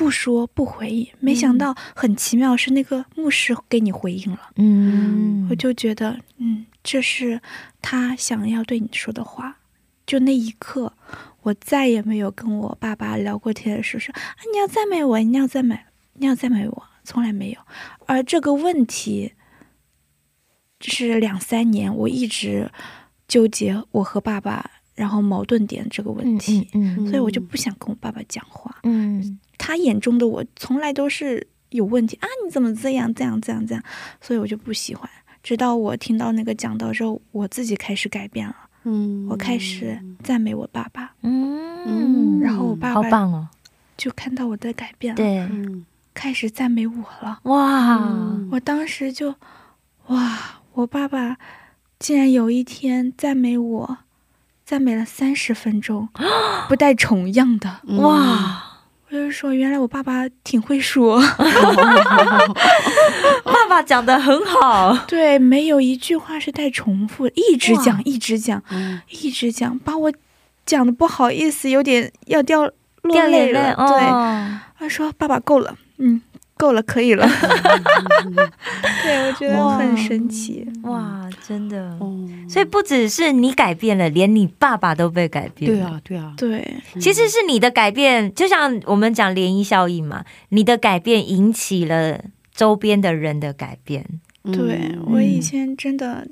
[0.00, 7.38] 不说不回应，没想到很奇妙是那个牧师给你回应了，嗯我就觉得，嗯，这是
[7.82, 9.58] 他想要对你说的话。
[10.06, 10.94] 就那一刻，
[11.42, 15.78] 我再也没有跟我爸爸聊过天的时候说啊，你要赞美我，你要赞美，
[16.14, 17.60] 你要赞美我，从来没有。
[18.06, 19.34] 而这个问题，
[20.80, 22.70] 是两三年我一直
[23.28, 28.76] 纠结我和爸爸然后矛盾点这个问嗯题，嗯所以我就不想跟我爸爸讲话。
[28.82, 32.26] 嗯他眼中的我从来都是有问题啊！
[32.44, 33.84] 你怎么这样这样这样这样？
[34.20, 35.08] 所以我就不喜欢。
[35.42, 43.48] 直到我听到那个讲道之后，我自己开始改变了，嗯我开始赞美我爸爸，嗯然后我爸爸好棒哦，
[43.96, 47.38] 就看到我的改变了，对嗯开始赞美我了。
[47.44, 49.34] 哇嗯我当时就，
[50.08, 50.60] 哇！
[50.72, 51.36] 我爸爸
[51.98, 53.98] 竟然有一天赞美我，
[54.70, 56.08] 赞美了三十分钟，
[56.68, 57.78] 不带重样的。
[57.88, 58.62] 嗯哇，
[59.08, 61.20] 我就说，原来我爸爸挺会说。
[63.42, 70.12] 爸爸讲的很好，对，没有一句话是带重复的，一直讲，一直讲，嗯一直讲，把我
[70.64, 72.72] 讲的不好意思，有点要掉落
[73.12, 73.74] 掉眼泪泪了。
[73.74, 76.22] 对，哦，他说：“爸爸够了，嗯，
[76.60, 77.26] 够了，可以了。
[79.02, 79.78] ”对，我觉得哇。
[79.78, 80.66] 很神奇。
[80.82, 85.72] 哇，真的，哦，所以不只是你改变了，连你爸爸都被改变。
[85.72, 92.22] 对，啊对啊，对，其实是你的改变，就像我们讲涟漪效应嘛，你的改变引起了
[92.54, 94.04] 周边的人的改变。
[94.44, 94.52] 嗯。
[94.52, 96.28] 对我以前真的，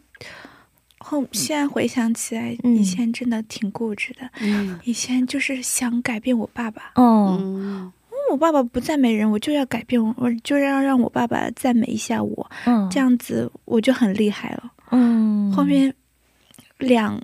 [0.99, 2.77] 后现在回想起来，嗯。
[2.77, 4.29] 以前真的挺固执的。
[4.41, 4.79] 嗯。
[4.85, 7.93] 以前就是想改变我爸爸，哦，嗯
[8.31, 12.89] 我爸爸不赞美人，我就要改变我，我就要让我爸爸赞美一下我，嗯。
[12.91, 14.71] 这，样子我就很厉害了。
[14.91, 15.53] 嗯。
[15.53, 15.93] 后面
[16.79, 17.21] 两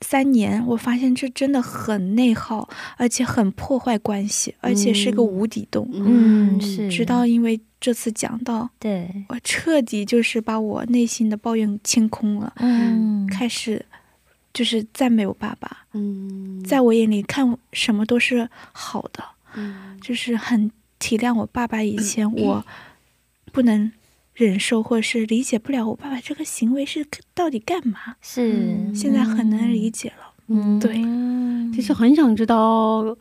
[0.00, 5.88] 三年，我发现这真的很内耗，而且很破坏关系，而且是个无底洞。
[5.92, 6.60] 嗯。
[6.60, 13.84] 是，直到因为这次讲到，对，我彻底就是把我内心的抱怨清空了，嗯，开始
[14.52, 16.60] 就是赞美我爸爸，嗯。
[16.64, 19.22] 在我眼里看什么都是好的，
[19.58, 19.98] 嗯。
[20.00, 22.64] 就是很体谅我爸爸以 前我
[23.52, 23.90] 不能
[24.34, 30.32] 忍受或者是理解不了我爸爸这个行为是到底干嘛，是，现在很能理解了。
[30.46, 31.02] 嗯，对。
[31.04, 31.72] 嗯。
[31.72, 33.16] 其实很想知道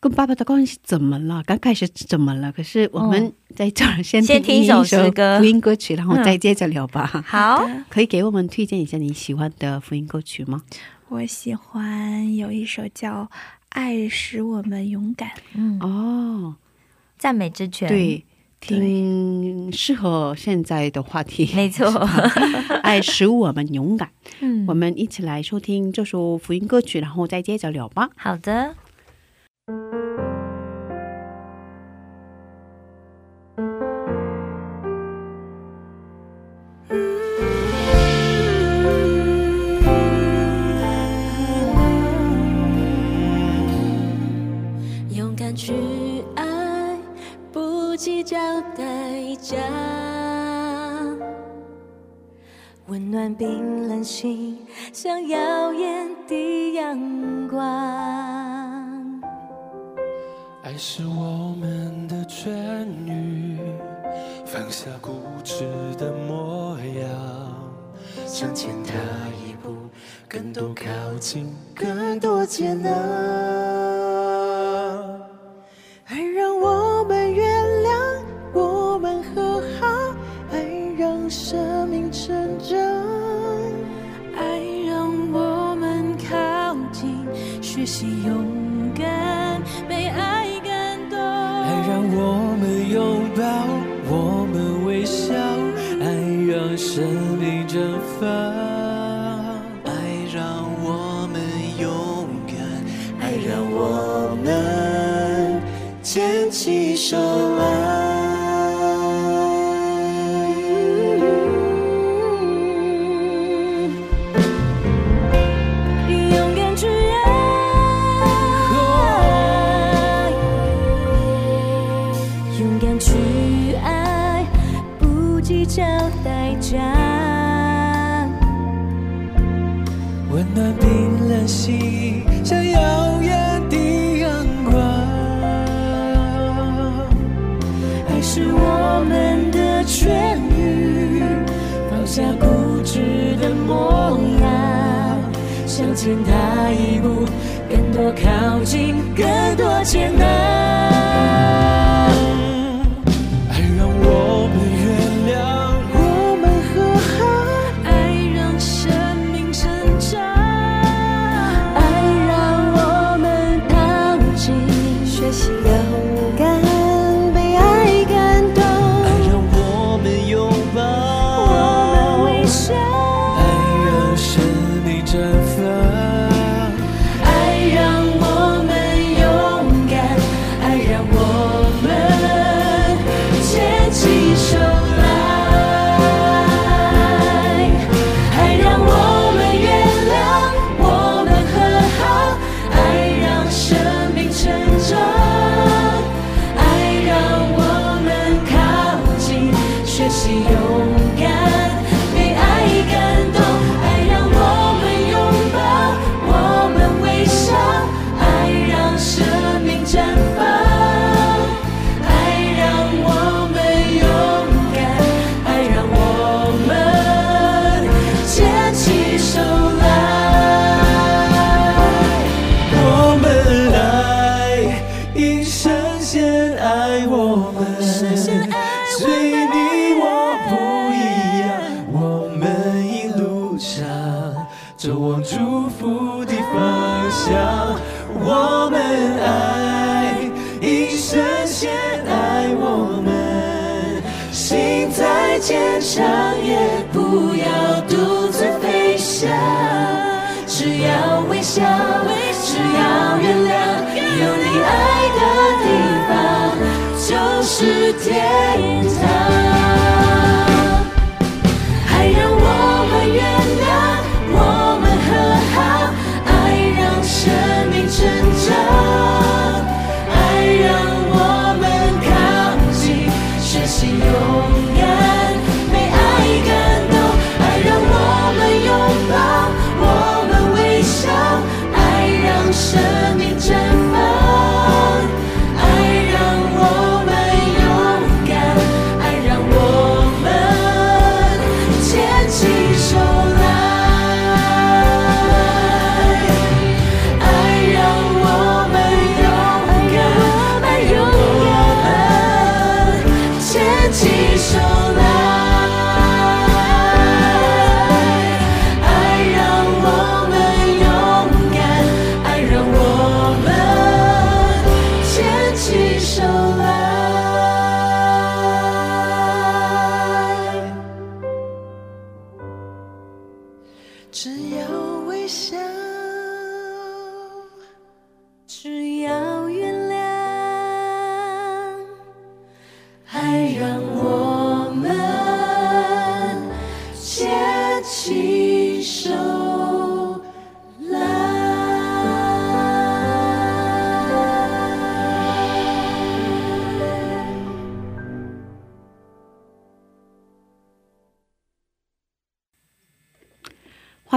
[0.00, 2.50] 跟爸爸的关系怎么了，刚开始怎么了？
[2.50, 5.38] 可是我们在这儿先先听一首诗歌。
[5.38, 6.24] 福音歌曲，然后嗯。
[6.24, 7.06] 再接着聊吧。
[7.26, 10.62] 好，可以给我们推荐一下你喜欢的福音歌曲吗？
[11.08, 13.24] 我喜欢有一首叫
[13.70, 16.54] 《爱使我们勇敢》，嗯，哦，
[17.18, 18.24] 赞美之泉，，对，
[18.60, 21.50] 挺适合现在的话题。
[21.56, 21.86] 没错，
[22.82, 24.10] 爱使我们勇敢。
[24.40, 24.66] 嗯。
[24.66, 28.10] 我们一起来收听这首福音歌曲，然后再接着聊吧。
[28.16, 28.74] 好的，
[53.40, 54.58] 冰冷心，
[54.92, 57.58] 像耀眼的阳光。
[60.62, 62.50] 爱是我们的痊
[63.06, 63.56] 愈，
[64.44, 65.64] 放下固执
[65.96, 67.08] 的模样，
[68.26, 68.92] 向前踏
[69.42, 69.74] 一步，
[70.28, 70.84] 更多靠
[71.18, 72.90] 近，更多接纳。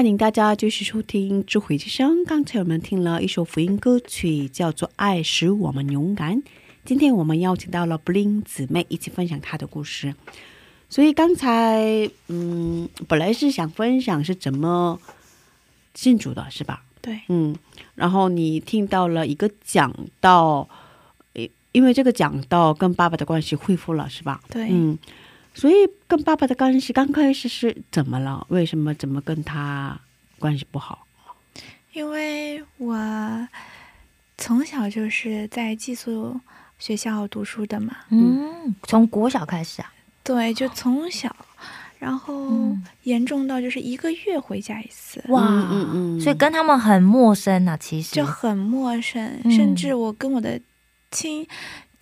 [0.04, 2.26] 欢迎大家继续收听智慧之声。
[2.26, 6.36] 刚才我们听了一首福音歌曲，叫做《爱使我们勇敢》。
[6.84, 10.14] 今天我们邀请到了布林姊妹一起分享她的故事。
[10.90, 15.00] 所以刚才嗯，本来是想分享是怎么
[15.96, 16.84] 信主的，是吧？
[17.02, 17.56] 对，嗯，
[17.96, 20.68] 然后你听到了一个讲到，
[21.32, 24.42] 因，因为这个讲到跟爸爸的关系恢复了，是吧？
[24.50, 25.00] 对，嗯，
[25.54, 25.76] 所以
[26.08, 28.46] 跟爸爸的关系刚开始是怎么了？
[28.50, 30.00] 为什么怎么跟他
[30.40, 31.06] 关系不好？
[31.94, 33.48] 因为我
[34.38, 36.40] 从小就是在寄宿
[36.80, 39.94] 学校读书的嘛，嗯，从国小开始啊，
[40.24, 41.34] 对，就从小，
[42.00, 42.84] 然后嗯。
[43.04, 46.22] 严重到就是一个月回家一次，哇，嗯嗯嗯。
[46.22, 48.16] 所以跟他们很陌生啊，其实。
[48.16, 49.52] 就很陌生，嗯。
[49.52, 50.60] 甚至我跟我的
[51.12, 51.46] 亲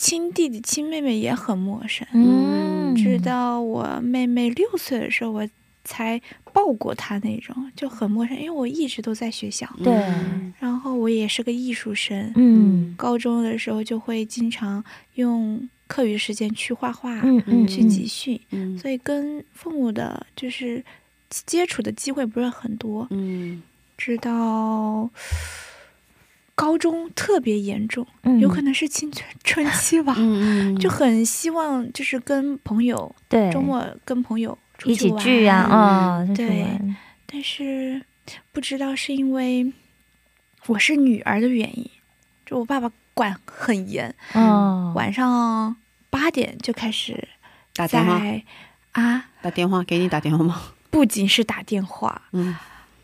[0.02, 2.08] 亲弟弟、亲妹妹也很陌生。
[2.12, 5.48] 嗯，直到我妹妹六岁的时候，我
[5.84, 6.20] 才
[6.52, 10.52] 抱过她那种，就很陌生，因为我一直都在学校，对嗯。
[10.60, 12.96] 然后我也是个艺术生，嗯。
[12.98, 14.84] 高中的时候就会经常
[15.14, 18.76] 用课余时间去画画，嗯嗯去集训，嗯。
[18.80, 20.84] 所以跟父母的就是
[21.30, 23.06] 接触的机会不是很多。
[23.12, 23.62] 嗯。
[24.00, 25.08] 直到
[26.62, 28.40] 高中特别严重，嗯。
[28.40, 33.52] 有可能是青春春期吧，嗯嗯，就很希望就是跟朋友对。
[33.52, 36.80] 周末跟朋友出一起去玩聚啊，嗯，对
[37.26, 38.00] 但是
[38.52, 39.74] 不知道是因为
[40.68, 41.90] 我是女儿的原因，
[42.46, 45.76] 就我爸爸管很严，哦，晚上
[46.12, 47.28] 八点就开始
[47.74, 48.20] 打电话？
[48.20, 48.44] 在
[48.92, 50.62] 啊，打电话给你打电话吗？
[50.92, 52.56] 不仅是打电话，嗯。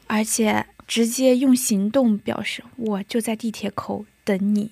[0.06, 4.72] 而且直接用行动表示我就在地铁口等你，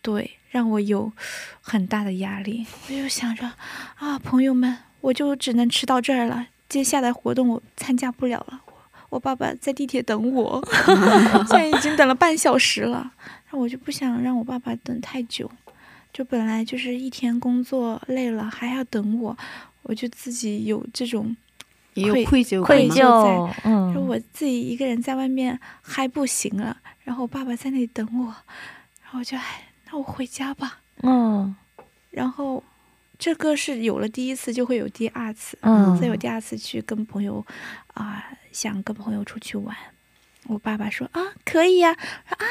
[0.00, 1.12] 对，让我有
[1.60, 2.64] 很大的压力。
[2.86, 3.52] 我就想着
[3.96, 8.60] 啊，朋友们，我就只能吃到这儿了，接下来活动我参加不了了。
[9.10, 10.66] 我爸爸在地铁等我，
[11.48, 13.12] 现在已经等了半小时了，
[13.50, 15.50] 那我就不想让我爸爸等太久。
[16.12, 19.36] 就本来就是一天工作累了，还要等我，
[19.82, 21.36] 我就自己有这种
[21.94, 28.26] 也有愧愧疚愧疚就说嗯，我自己一个人在外面还不行了，然后我爸爸在那里等我，
[29.02, 30.80] 然后我就哎，那我回家吧。
[31.02, 31.54] 嗯。
[32.10, 32.62] 然后
[33.18, 37.44] 这个是有了第一次，就会有第二次，嗯，所以我第二次去跟朋友
[37.94, 39.76] 啊、想跟朋友出去玩，
[40.46, 42.46] 我爸爸说啊可以呀、说啊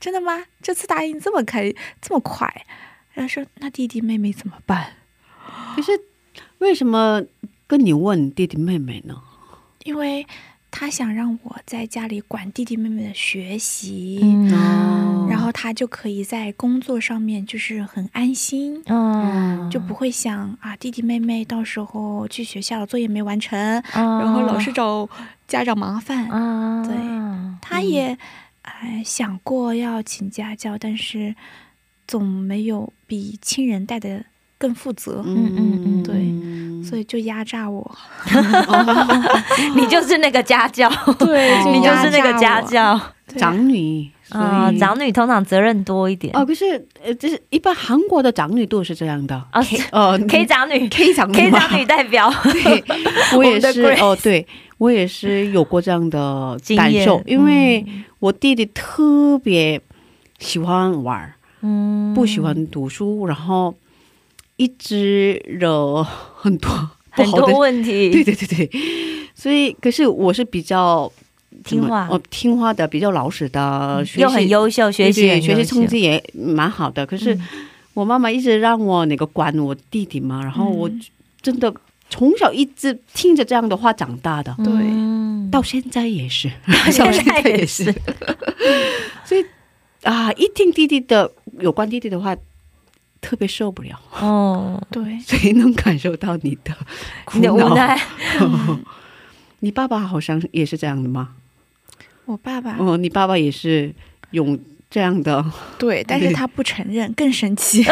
[0.00, 0.44] 真的吗？
[0.62, 2.64] 这次答应这么开这么快，
[3.12, 4.94] 然后说那弟弟妹妹怎么办？
[5.76, 5.92] 可是
[6.58, 7.22] 为什么
[7.72, 9.16] 跟你问弟弟妹妹呢？
[9.84, 10.26] 因为
[10.70, 14.20] 他想让我在家里管弟弟妹妹的学习。
[14.22, 23.58] 嗯，然后他就可以在工作上面就是很安心，嗯，就不会想啊弟弟妹妹到时候去学校作业没完成，
[23.94, 25.08] 嗯，然后老是找
[25.48, 26.28] 家长麻烦。
[26.28, 26.94] 啊，对
[27.62, 28.18] 他也
[28.60, 31.34] 哎想过要请家教，但是
[32.06, 34.22] 总没有比亲人带的
[34.58, 36.14] 更负责，嗯嗯嗯对
[36.82, 37.90] 所以就压榨我。
[39.76, 43.00] 你就是那个家教，对 你就是那个家教。
[43.38, 46.36] 长女，啊，以长女通常责任多一点。
[46.36, 49.34] 哦，可是呃，就是一般韩国的长女都是这样的。
[49.50, 50.86] 啊呃，K 长女。
[50.88, 52.84] K 长女，K 长女代表，对，
[53.34, 56.92] 我 也是哦，对我也是有过这样的经验。
[56.92, 58.04] 感受，因为嗯。
[58.18, 59.80] 我弟弟特别
[60.38, 62.12] 喜欢玩儿，嗯。
[62.12, 63.74] 不喜欢读书，然后
[64.56, 66.06] 一直惹
[66.42, 66.68] 很多
[67.14, 68.70] 不很多好的，问题， 对对对对，
[69.34, 71.10] 所以可是我是比较
[71.64, 72.08] 听话。
[72.10, 77.48] 哦，听话的，比较老实的，学习又很优秀，学习学习成绩也蛮好的，可是嗯。
[77.94, 81.00] 我妈妈一直让我那个管我弟弟嘛，然后我嗯。
[81.42, 81.72] 真的
[82.08, 84.66] 从小一直听着这样的话长大的，对。
[84.66, 87.84] 嗯 到现在也是，到现在也也是，
[89.26, 89.44] 所以
[90.02, 91.30] 啊，一听弟弟的
[91.60, 92.34] 有关弟弟的话，
[93.22, 96.76] 特别受不了，哦，对， 所以能感受到你的
[97.24, 97.74] 苦你无恼。
[97.74, 97.98] 奈，
[99.60, 101.36] 你爸爸好像也是这样的吗？
[102.26, 102.76] 我爸爸。
[102.78, 103.94] 哦，你爸爸也是
[104.32, 104.58] 用
[104.90, 105.42] 这样的，
[105.78, 107.82] 对，但是他不承认，更生气，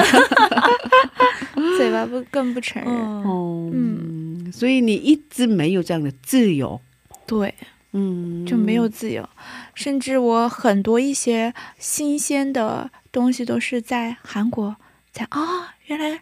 [1.79, 2.93] 嘴巴不更不承认。
[2.93, 6.81] 嗯哦，嗯，所以你一直没有这样的自由，
[7.27, 7.55] 对，
[7.93, 9.29] 嗯，就没有自由，
[9.75, 14.77] 甚至我很多一些新鲜的东西都是在韩国
[15.13, 16.21] 才啊，原来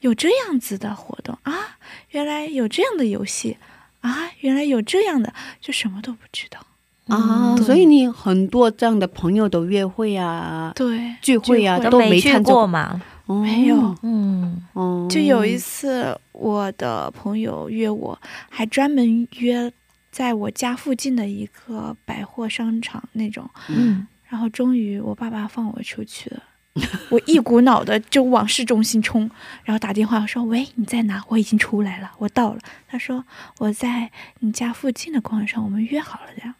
[0.00, 1.76] 有这样子的活动啊，
[2.10, 3.56] 原来有这样的游戏
[4.00, 6.60] 啊，原来有这样的，就什么都不知道。
[7.08, 18.18] 啊，嗯所以你很多这样的朋友的约会啊、对，聚会啊，聚都没去过嘛，哦没有嗯哦，就有一次，我的朋友约我，
[18.50, 19.72] 还专门约
[20.10, 23.48] 在我家附近的一个百货商场那种。
[23.68, 26.42] 嗯然后终于我爸爸放我出去了，
[27.10, 29.30] 我一股脑的就往市中心冲，
[29.64, 31.22] 然后打电话说：“喂，你在哪？
[31.28, 32.58] 我已经出来了，我到了。”
[32.88, 33.24] 他说
[33.58, 34.10] ：“我在
[34.40, 36.54] 你家附近的广场，我们约好了的。”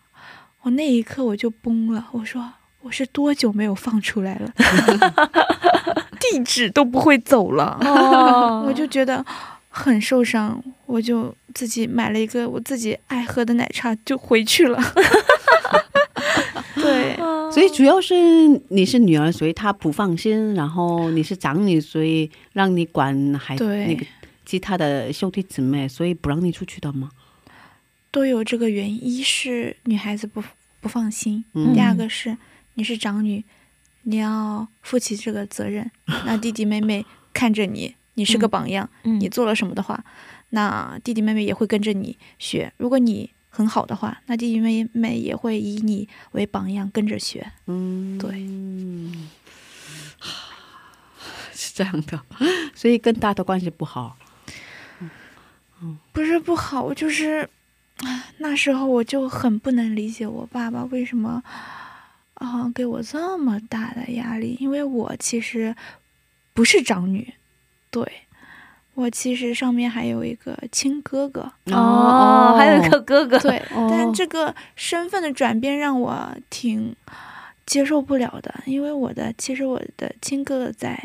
[0.62, 2.52] 我那一刻我就崩了，我说
[2.82, 4.52] ：“我是多久没有放出来了？
[6.18, 9.24] 地址都不会走了。”哦 我就觉得
[9.68, 14.80] 很受伤，我就自己买了一个我自己爱喝的奶茶，就回去了。
[16.86, 17.16] 对，
[17.52, 18.14] 所以主要是
[18.68, 24.06] 你是女儿，所以她不放心；然后你是长女，所以让你管孩对那个
[24.44, 27.10] 其他的兄弟姊妹，所以不让你出去的吗？
[28.10, 28.98] 都有这个原因。
[29.04, 30.42] 一是女孩子不
[30.80, 32.36] 不放心，嗯第二个是
[32.74, 33.44] 你是长女，
[34.02, 35.90] 你要负起这个责任。
[36.24, 40.02] 那弟弟妹妹看着你，你是个榜样，嗯你做了什么的话，
[40.50, 42.72] 那弟弟妹妹也会跟着你学。
[42.76, 47.50] 如果你很好的话，那弟弟妹妹也会以你为榜样跟着学。
[47.66, 48.46] 嗯，对，
[51.56, 52.20] 是这样的，
[52.76, 54.18] 所以跟大的关系不好。
[56.12, 57.48] 不是不好，就是，
[58.38, 61.42] 那时候我就很不能理解我爸爸为什么，
[62.34, 65.74] 啊、给我这么大的压力，因为我其实
[66.52, 67.32] 不是长女，
[67.90, 68.10] 对，
[68.96, 76.96] 我其实上面还有一个亲哥哥，哦，还有一个哥哥，对， 哦但这个身份的转变让我挺
[77.66, 80.98] 接受不了的，因为我的其实我的亲哥哥在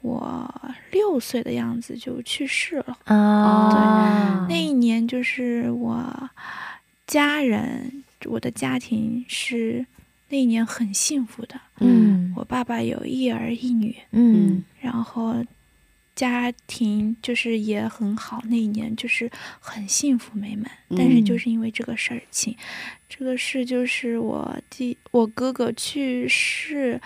[0.00, 0.48] 我
[0.92, 2.96] 六岁的样子就去世了。
[3.04, 6.30] 啊，那一年就是我
[7.06, 9.84] 家人，我的家庭是
[10.30, 11.60] 那一年很幸福的。
[11.80, 15.34] 嗯我爸爸有一儿一女，嗯然后
[16.16, 20.68] 家庭就是也很好，那一年就是很幸福美满。
[20.96, 22.56] 但是就是因为这个事儿情，
[23.08, 27.00] 这个事就是我弟我哥哥去世，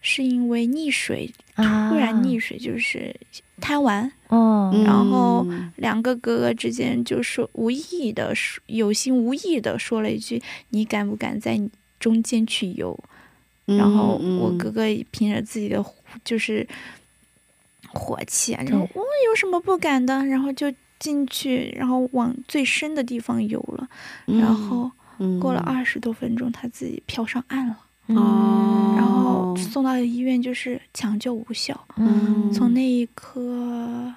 [0.00, 3.14] 是因为溺水，啊突然溺水，就是
[3.60, 4.10] 贪玩。
[4.28, 5.46] 哦嗯然后
[5.76, 10.40] 两个哥哥之间就说无意的说，有心无意的说了一句
[10.70, 11.60] ：“你敢不敢在
[12.00, 12.98] 中间去游？”
[13.66, 15.84] 嗯然后我哥哥凭着自己的
[16.24, 16.66] 就是
[17.92, 18.92] 火气啊，然后对。
[18.94, 23.88] 我有什么不敢的，然后就进去，然后往最深的地方游了，
[24.26, 24.90] 然后
[25.40, 28.94] 过了二十多分钟，他自己漂上岸了，哦。
[28.96, 31.86] 然后送到医院就是抢救无效。
[31.96, 32.52] 嗯。
[32.52, 34.12] 从那一刻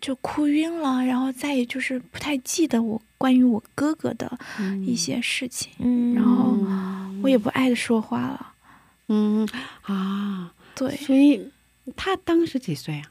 [0.00, 4.38] 就哭晕了，然后再也就是不太记得我关于我哥哥的
[4.84, 6.14] 一些事情，嗯。
[6.14, 6.56] 然后。
[7.22, 8.52] 我也不爱说话了。
[9.08, 9.48] 嗯。
[9.80, 11.50] 啊，对所以
[11.96, 13.10] 他当时几岁啊？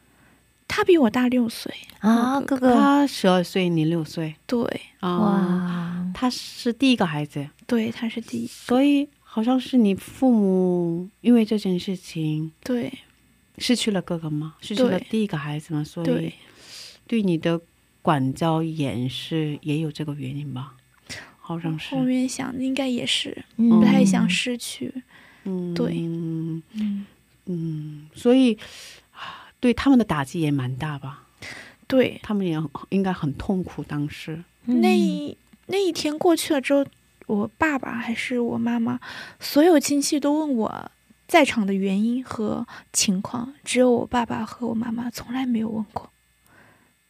[0.68, 2.74] 他比我大六岁，啊，哥哥。
[2.74, 4.36] 他十二岁，你六岁。
[4.48, 4.82] 对。
[5.02, 5.20] 啊。
[5.20, 12.92] 哇，他是第一个孩子，对，他是第一，所以好像是你父母因为这件事情对。
[13.60, 14.56] 失去了哥哥吗？
[14.62, 15.84] 失去了第一个孩子吗？
[15.84, 16.34] 所以对。
[17.06, 17.62] 对你的
[18.02, 20.74] 管教严是也有这个原因吧？
[21.40, 21.94] 好像是。
[21.94, 23.70] 后，面想应该也是嗯。
[23.70, 24.92] 不太想失去，
[25.44, 25.94] 嗯，对。
[26.00, 27.06] 嗯嗯，
[27.46, 28.58] 嗯，所以
[29.12, 31.24] 啊对他们的打击也蛮大吧？
[31.88, 32.20] 对。
[32.24, 34.44] 他们也应该很痛苦，当时。
[34.66, 35.38] 嗯那一
[35.68, 36.86] 那一天过去了之后，
[37.28, 39.00] 我爸爸还是我妈妈，
[39.40, 40.92] 所有亲戚都问我
[41.28, 46.10] 在场的原因和情况，只有我爸爸和我妈妈从来没有问过。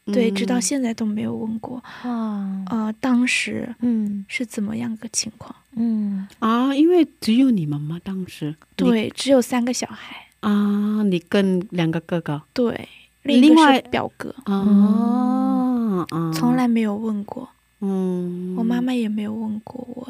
[0.05, 5.55] 对，直到嗯现在都没有问过，啊，呃，当时嗯是怎么样个情况？
[5.75, 7.99] 嗯啊，因为只有你们吗？
[8.03, 12.41] 当时对，只有三个小孩，啊，你跟两个哥哥？
[12.53, 12.89] 对，
[13.23, 17.47] 另一个另外表哥，啊，啊从来没有问过，
[17.79, 20.05] 嗯，我妈妈也没有问过我，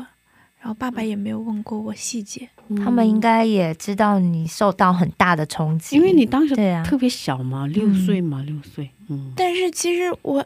[0.59, 2.49] 然后爸爸也没有问过我细节。
[2.83, 6.83] 他们应该也知道你受到很大的冲击，因为你当时对啊。
[6.83, 10.43] 特别小嘛，六岁嘛，六岁，嗯，但是其实我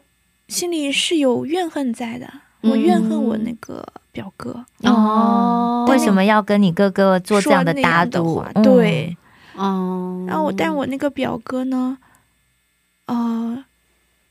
[0.48, 2.30] 心里是有怨恨在的，
[2.60, 4.66] 我怨恨我那个表哥。
[4.82, 8.42] 哦，为什么要跟你哥哥做这样的打赌？
[8.42, 9.16] 样的
[9.58, 11.98] 哦，然后我，但我那个表哥呢，
[13.06, 13.64] 呃，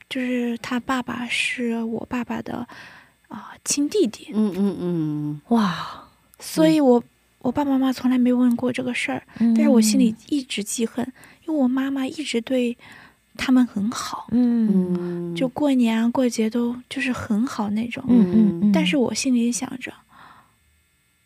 [0.09, 2.67] 就是他爸爸是我爸爸的
[3.27, 6.07] 啊、亲弟弟，嗯嗯嗯，哇，
[6.39, 7.03] 所以我
[7.39, 11.05] 我爸爸妈妈从来没问过这个事儿，但是我心里一直记恨，
[11.45, 12.77] 因为我妈妈一直对
[13.35, 18.03] 他们很好，嗯嗯，就过年啊过节都就是很好那种。
[18.07, 19.91] 嗯嗯嗯，但是我心里想着，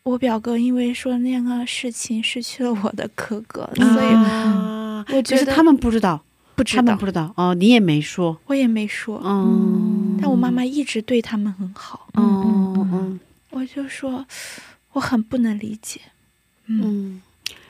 [0.04, 6.22] 我表哥因为说那个事情失去了我的哥哥，所以啊，我觉得他们不知道，
[6.56, 9.20] 不知道他们不，知道哦，你也没说，我也没说。
[9.24, 14.26] 嗯，但我妈妈一直对他们很好，哦嗯嗯嗯我就说
[14.92, 16.00] 我很不能理解。
[16.66, 17.22] 嗯，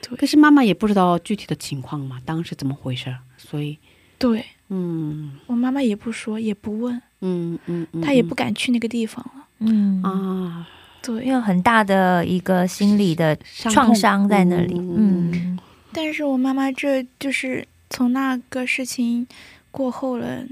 [0.09, 3.77] 嗯，可是妈妈也不知道具体的情况嘛，当时怎么回事，所以，
[4.17, 9.47] 对嗯我妈妈也不说，也不问，嗯嗯嗯，她也不敢去那个地方了。
[9.59, 10.67] 嗯啊，
[11.03, 13.37] 对，因为很大的一个心理的
[13.69, 14.73] 创伤在那里。
[14.79, 15.59] 嗯嗯
[15.91, 19.27] 但是我妈妈这就是从那个事情
[19.69, 20.43] 过后了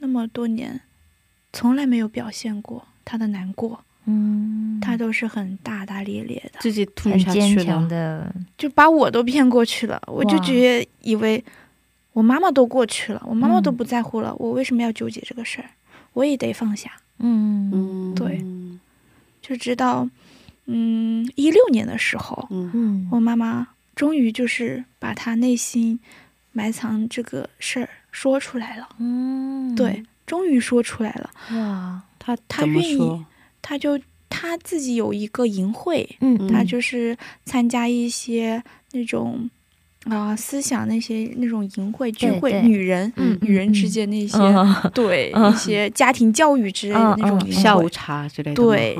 [0.00, 0.80] 那么多年，
[1.52, 10.02] 从来没有表现过她的难过，嗯，她都是很大大咧咧的，自己吞很下去坚强，的，就把我都骗过去了。
[10.06, 11.42] 我就哇觉得以为
[12.12, 15.70] 我妈妈都过去了，我妈妈都嗯不在乎了，我为什么要纠结这个事儿？
[16.12, 16.90] 我也得放下。
[17.18, 18.44] 嗯嗯，对
[19.42, 20.08] 就直到
[20.66, 25.98] 嗯一六年的时候，嗯嗯我妈妈终于就是把她内心
[26.52, 28.88] 埋藏这个事儿说出来了。
[28.98, 31.30] 嗯，对，终于说出来了。
[31.50, 33.26] 哇，他怎么他愿意说？
[33.60, 38.62] 她就她自己有一个淫会，嗯她就是参加一些
[38.92, 39.50] 那种
[40.06, 44.90] 啊、思想那些那种淫秽聚会，女人、嗯女人之嗯间那些、嗯。
[44.92, 45.52] 对、 嗯。
[45.52, 47.52] 一些家庭教育之类的那种嗯嗯。
[47.52, 48.94] 下午茶之类的，对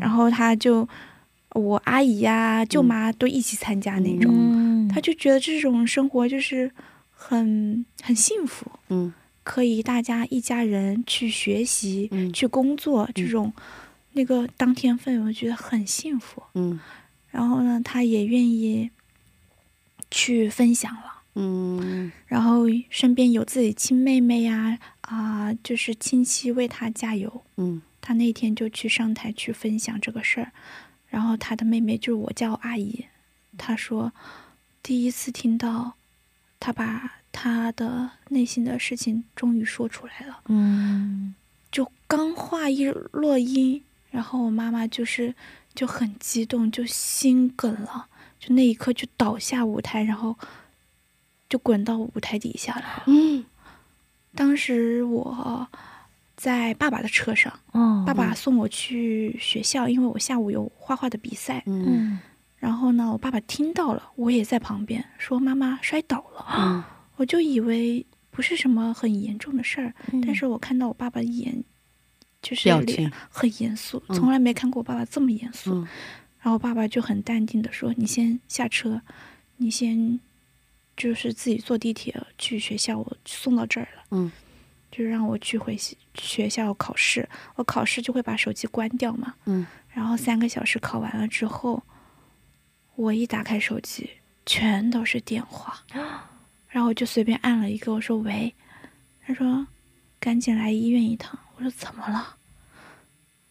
[0.00, 0.88] 然后他就
[1.54, 4.32] 我阿姨呀、舅妈都一起参加那种。
[4.32, 6.70] 嗯，她就觉得这种生活就是
[7.10, 9.12] 很很幸福，嗯。
[9.42, 12.32] 可以大家一家人去学习、嗯。
[12.32, 13.52] 去工作，这种
[14.12, 16.42] 那个当天氛围，我觉得很幸福。
[16.54, 16.78] 嗯。
[17.30, 18.88] 然后呢，他也愿意
[20.14, 21.22] 去分享了。
[21.36, 22.60] 嗯然后
[22.90, 27.42] 身边有自己亲妹妹呀，啊、就是亲戚为她加油。
[27.56, 30.52] 嗯她那天就去上台去分享这个事儿，
[31.08, 33.06] 然后她的妹妹就是我叫阿姨，
[33.58, 34.12] 她说
[34.80, 35.94] 第一次听到
[36.60, 41.34] 她把她的内心的事情终于说出来了，嗯
[41.72, 45.34] 就刚话一落音，然后我妈妈就是
[45.74, 48.06] 就很激动，就心梗了，
[48.44, 50.36] 就那一刻就倒下舞台，然后
[51.48, 53.04] 就滚到舞台底下了。
[53.06, 53.42] 嗯
[54.34, 55.66] 当时我
[56.36, 57.50] 在爸爸的车上。
[57.72, 61.62] 哦，爸爸送我去学校，因为我下午有画画的比赛。
[61.66, 62.18] 嗯嗯
[62.58, 66.44] 然后呢，我爸爸听到了，我也在旁边说妈妈摔倒了。
[66.58, 66.84] 嗯
[67.16, 71.64] 我就以为不是什么很严重的事儿，嗯但是我看到我爸爸眼
[72.42, 75.72] 就是脸很严肃，嗯从来没看过我爸爸这么严肃。
[75.74, 75.88] 嗯
[76.44, 79.00] 然后爸爸就很淡定的说：“你先下车，
[79.56, 80.20] 你先
[80.94, 84.30] 就是自己坐地铁去学校，我送到这儿了。”嗯
[84.90, 89.34] 就让我去回学学校考试，我考试就会把手机关掉嘛。
[89.46, 91.82] 嗯然后三个小时考完了之后，
[92.94, 94.10] 我一打开手机，
[94.44, 95.82] 全都是电话，
[96.68, 98.54] 然后我就随便按了一个，我说喂，
[99.26, 99.66] 他说
[100.20, 102.36] 赶紧来医院一趟，我说怎么了？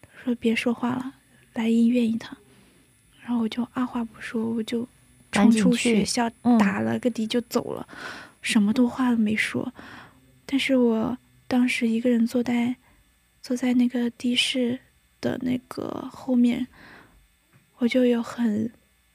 [0.02, 1.16] 他说别说话了，
[1.54, 2.38] 来医院一趟。
[3.26, 4.88] 然后我就二话不说，我就
[5.32, 7.88] 冲出学校，嗯打了个的就走了，
[8.42, 9.74] 什么都话都没说。
[10.46, 11.18] 但是我
[11.48, 12.76] 当时一个人坐在
[13.42, 14.78] 坐在那个的士
[15.22, 16.68] 的那个后面，
[17.78, 18.70] 我就有很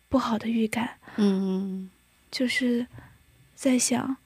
[0.09, 1.91] 不好的预感，嗯
[2.31, 2.87] 就是
[3.55, 4.17] 在想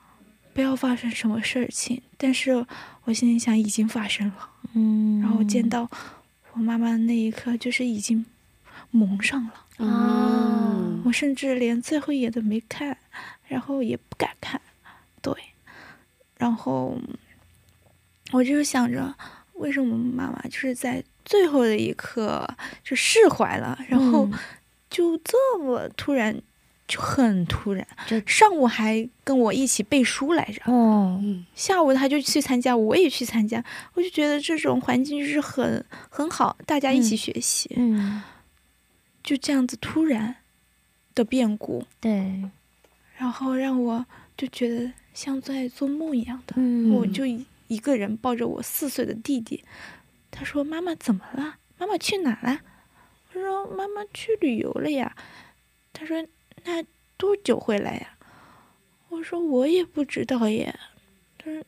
[0.54, 2.00] 不要发生什么事情。
[2.16, 2.64] 但是
[3.04, 5.90] 我心里想已经发生了，嗯，然后我见到
[6.52, 8.24] 我妈妈的那一刻，就是已经
[8.92, 9.84] 蒙上了。
[9.84, 11.02] 啊。
[11.04, 12.96] 我甚至连最后一眼都没看，
[13.48, 14.60] 然后也不敢看，
[15.20, 15.34] 对，
[16.38, 16.96] 然后
[18.30, 19.12] 我就是想着，
[19.54, 22.48] 为什么妈妈就是在最后的一刻
[22.84, 24.38] 就释怀了，然后嗯。
[24.92, 26.38] 就这么突然，
[26.86, 27.86] 就很突然，
[28.26, 30.60] 上午还跟我一起背书来着，
[31.54, 33.64] 下午他就去参加，我也去参加，
[33.94, 37.16] 我就觉得这种环境就是很很好，大家一起嗯。
[37.16, 38.22] 学习，嗯，
[39.22, 40.36] 就这样子突然
[41.14, 41.86] 的变故。
[42.00, 42.50] 对，
[43.16, 44.06] 然后让我
[44.36, 46.54] 就觉得像在做梦一样的。
[46.56, 49.64] 嗯我就一一个人抱着我四岁的弟弟，
[50.30, 51.56] 他说：“妈妈怎么了？
[51.78, 52.60] 妈妈去哪了？”
[53.32, 55.16] 我说：“妈妈去旅游了呀。”
[55.92, 56.26] 他说
[56.64, 56.82] ：“那
[57.16, 58.18] 多久回来呀？”
[59.08, 60.74] 我说：“我也不知道耶。”
[61.38, 61.62] 他说：“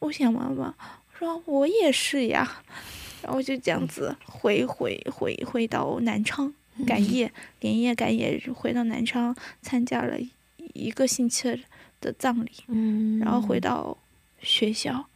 [0.00, 0.74] 我想妈妈。”
[1.12, 2.62] 我说：“我也是呀。”
[3.22, 6.52] 然后就这样子回回回回到南昌
[6.86, 10.16] 赶夜，连夜赶夜回到南昌参加了
[10.72, 11.64] 一个星期
[12.00, 13.96] 的葬礼，嗯，然后回到
[14.40, 15.06] 学校，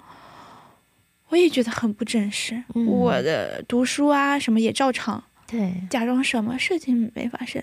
[1.29, 2.63] 我也觉得很不真实。
[2.75, 7.63] 嗯我的读书啊什么也照常，对，假装什么事情没发生。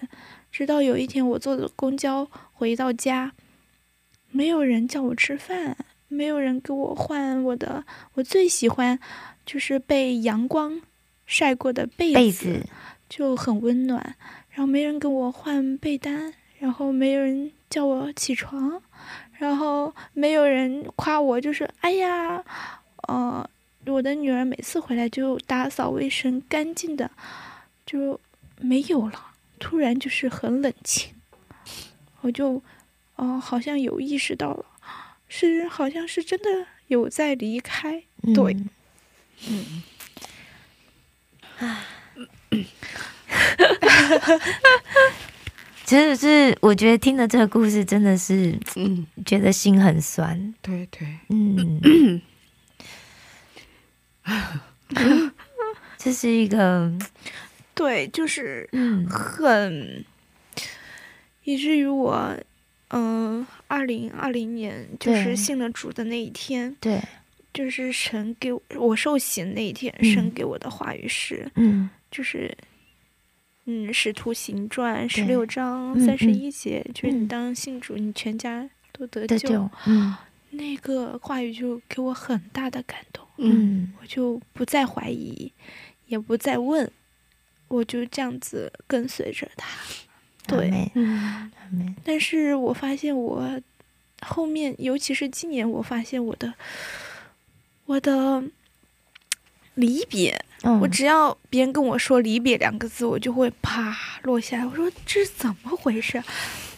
[0.51, 3.33] 直到有一天我坐的公交回到家，
[4.31, 5.77] 没有人叫我吃饭，
[6.07, 7.83] 没有人给我换我的
[8.13, 8.99] 我最喜欢
[9.45, 10.81] 就是被阳光
[11.25, 12.65] 晒过的被子，被子，
[13.15, 14.15] 就很温暖。
[14.49, 18.81] 然后没人给我换被单，然然后没有人叫我起床，
[19.37, 22.43] 然后没有人夸我，就是哎呀，
[23.07, 23.47] 呃，
[23.85, 27.11] 我的女儿每次回来就打扫卫生干净的，
[27.85, 28.19] 就
[28.59, 29.33] 没有了。
[29.59, 31.13] 突然就是很冷清，
[32.21, 32.63] 我就，
[33.15, 34.65] 哦、好像有意识到了，
[35.29, 38.01] 是好像是真的有在离开，
[38.33, 38.57] 对
[39.47, 39.83] 嗯
[41.59, 41.75] 其
[45.85, 50.53] 实是我觉得听了这个故事，真的是嗯，觉得心很酸。
[50.61, 52.21] 对对，嗯，
[55.97, 56.91] 这是一个
[57.75, 60.03] 对，就是嗯很，
[61.43, 62.35] 以至于我，
[62.89, 66.99] 嗯、二零二零年就是信了主的那一天，对，
[67.53, 70.11] 就是神给我我受洗那一天，嗯。
[70.11, 72.57] 神给我的话语是，嗯就是，
[73.65, 79.69] 嗯，《使徒行传》十对六章嗯三十嗯一节，就是嗯你当信主，你全家都得救。
[79.85, 80.15] 嗯
[80.51, 85.51] 那个话语就给我很大的感动，嗯我就不再怀疑，
[86.07, 86.89] 也不再问，
[87.67, 89.67] 我就这样子跟随着他。
[90.47, 91.51] 对嗯
[92.05, 93.61] 但是我发现我
[94.21, 96.53] 后面，尤其是今年，我发现我的
[97.85, 98.41] 我的
[99.73, 104.65] 离别，嗯我只要别人跟我说“离别”两个字，我就会啪落下来。
[104.65, 106.21] 我说这是怎么回事？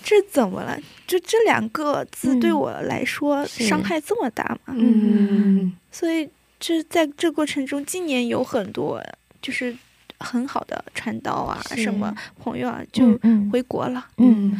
[0.03, 0.77] 这怎么了？
[1.07, 4.73] 就这两个字对嗯我来说是伤害这么大吗？
[4.77, 6.29] 嗯所以
[6.59, 9.03] 这在这过程中，今年有很多
[9.41, 9.75] 就是
[10.19, 14.05] 很好的传道啊，什么朋友啊，就嗯回国了。
[14.17, 14.59] 嗯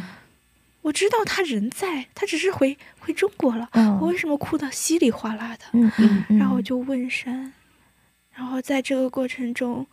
[0.80, 3.68] 我知道他人在，他只是回回中国了。
[3.72, 5.64] 嗯我为什么哭得稀里哗啦的？
[5.72, 7.52] 嗯嗯嗯，然后我就问神，
[8.38, 9.84] 然后在这个过程中，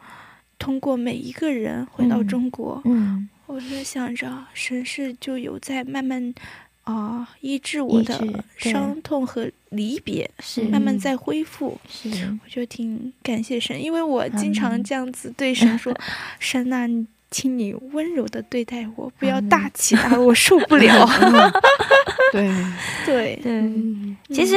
[0.59, 6.33] 通过每一个人回到嗯中国，嗯我就想着神是就有在慢慢
[6.83, 11.79] 啊、医治我的伤痛和离别，是慢慢在恢复。
[11.89, 12.07] 是
[12.43, 15.91] 我就挺感谢神，因为我经常这样子对神说：
[16.39, 21.07] “神呐、你请你温柔的对待我，不要大起大落，我受不了。
[22.31, 22.51] 对，
[23.05, 23.39] 对
[24.29, 24.55] 其实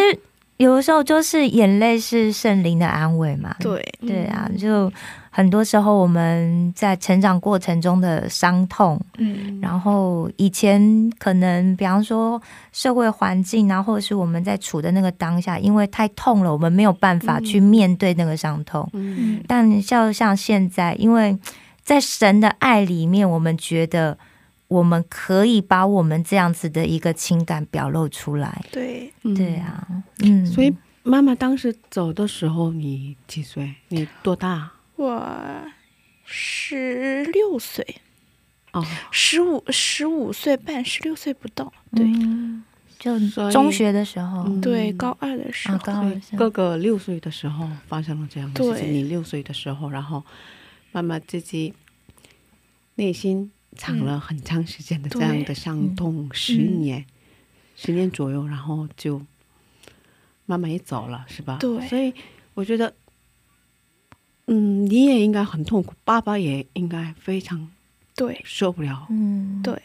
[0.59, 4.93] 有的时候就是眼泪是圣灵的安慰嘛，对，对啊，就
[5.31, 12.43] 很多时候我们在成长过程中的伤痛，嗯，然后以前可能比方说
[12.73, 18.89] 社会环境啊，或者是我们在处的那个当下，因为太痛了，我们没有办法去面对那个伤痛。
[18.95, 19.41] 嗯。
[19.47, 21.39] 但像像现在，因为
[21.85, 24.19] 在神的爱里面，我们觉得
[24.69, 28.63] 我们可以把我们这样子的一个情感表露出来。
[28.71, 29.35] 对，嗯。
[29.35, 29.87] 对，啊，
[30.21, 33.75] 嗯，所以妈妈当时走的时候，你几岁？
[33.89, 34.71] 你多大？
[34.97, 35.27] 我
[36.25, 37.97] 十六岁，
[38.73, 41.73] 哦，十五十五岁半，十六岁不到。
[41.95, 42.63] 对、嗯
[42.99, 43.17] 就
[43.51, 44.61] 中学的时候，嗯。
[44.61, 46.39] 对，高二的时啊，候，高二的时候。
[46.39, 48.81] 哥哥六岁的时候发生了这样的事对。
[48.83, 50.23] 情，你六岁的时候，然后
[50.91, 51.73] 妈妈自己
[52.97, 57.07] 内心藏了很长时间的这样的伤痛，十年，
[57.77, 59.23] 十年左右，然后就
[60.45, 61.57] 慢慢也走了，是吧？
[61.59, 61.89] 对。
[61.89, 62.13] 所以
[62.53, 62.93] 我觉得，
[64.49, 67.71] 嗯，你也应该很痛苦，爸爸也应该非常
[68.15, 68.39] 对。
[68.45, 69.81] 受不了，嗯，对。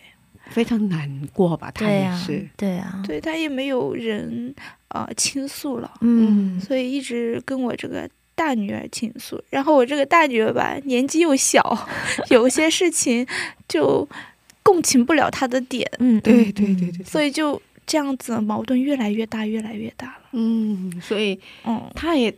[0.50, 1.72] 非常难过吧？
[1.72, 4.54] 他也是，，对啊，对，他也没有人
[4.90, 9.42] 呃倾诉了，嗯所以一直跟我这个大女儿倾诉。
[9.50, 11.88] 然后我这个大女儿吧，年纪又小，
[12.30, 13.26] 有些事情
[13.68, 14.08] 就
[14.62, 20.30] 共情不了她的点，嗯，对嗯对对对，所以就这样子矛盾越来越大，越来越大了。
[20.32, 21.82] 嗯，所以嗯。
[21.94, 22.34] 她也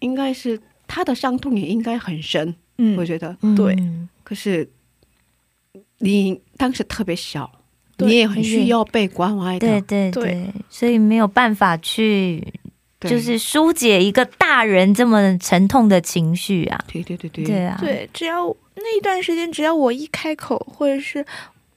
[0.00, 3.36] 应该是她的伤痛也应该很深，嗯我觉得。
[3.42, 3.54] 嗯。
[3.54, 3.76] 对
[4.24, 4.68] 可是
[5.98, 7.50] 你当时特别小，
[7.98, 10.22] 你也很需要被关爱的，对对对。
[10.24, 12.61] 对，所以没有办法去对
[13.08, 17.44] 就是疏解一个大人这么沉痛的情绪啊，对对对对。
[17.44, 21.24] 对啊，对，只要那一段时间，只要我一开口，或者是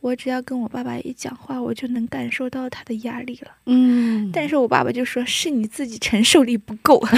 [0.02, 3.52] 我只要跟我爸爸一讲话，我就能感受到他的压力了。
[3.66, 6.98] 嗯，但是我爸爸就说是你自己承受力不够。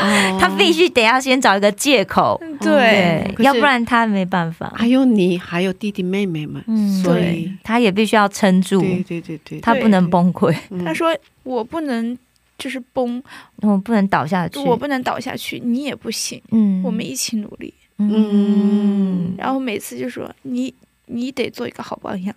[0.00, 0.38] 哦。
[0.40, 7.52] 他必须得要先找一个借口，对，要不然他没办法，还有你，还有弟弟妹妹们，嗯，所对以。
[7.62, 10.84] 他也必须要撑住，对对对对，他不能崩溃，嗯。
[10.84, 12.16] 他说我不能
[12.62, 13.20] 就是崩，
[13.56, 17.74] 我不能倒下去，我不能倒下去，你也不行，嗯，我们一起努力。
[17.98, 19.34] 嗯。
[19.36, 20.72] 然后每次就说你
[21.06, 22.32] 你得做一个好榜样，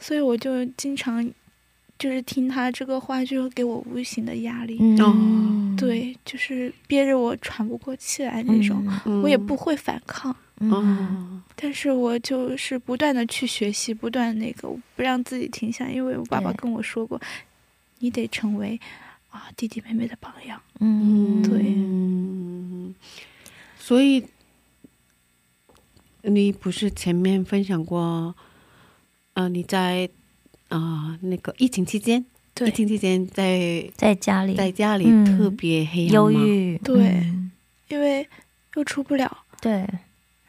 [0.00, 1.24] 所以我就经常
[1.96, 4.78] 就是听他这个话，就给我无形的压力。
[4.80, 5.76] 嗯哦。
[5.78, 10.34] 对，就是憋着我喘不过气来那种，嗯我也不会反抗。
[11.54, 17.20] 但是我就是不断的去学习，不断那个不让自己停下，因为我爸爸跟我说过，
[18.00, 18.80] 你得成为
[19.30, 20.60] 啊弟弟妹妹的榜样。
[20.80, 21.60] 嗯，对。
[21.76, 22.94] 嗯，
[23.78, 24.24] 所以
[26.22, 28.34] 你不是前面分享过，
[29.34, 30.08] 呃，你在
[30.68, 32.24] 啊、呃那个疫情期间，
[32.54, 32.68] 对。
[32.68, 34.54] 疫情期间在在家里。
[34.54, 35.24] 在家里嗯。
[35.24, 37.50] 特别黑忧郁，对嗯。
[37.88, 38.28] 因为
[38.74, 39.88] 又出不了，对，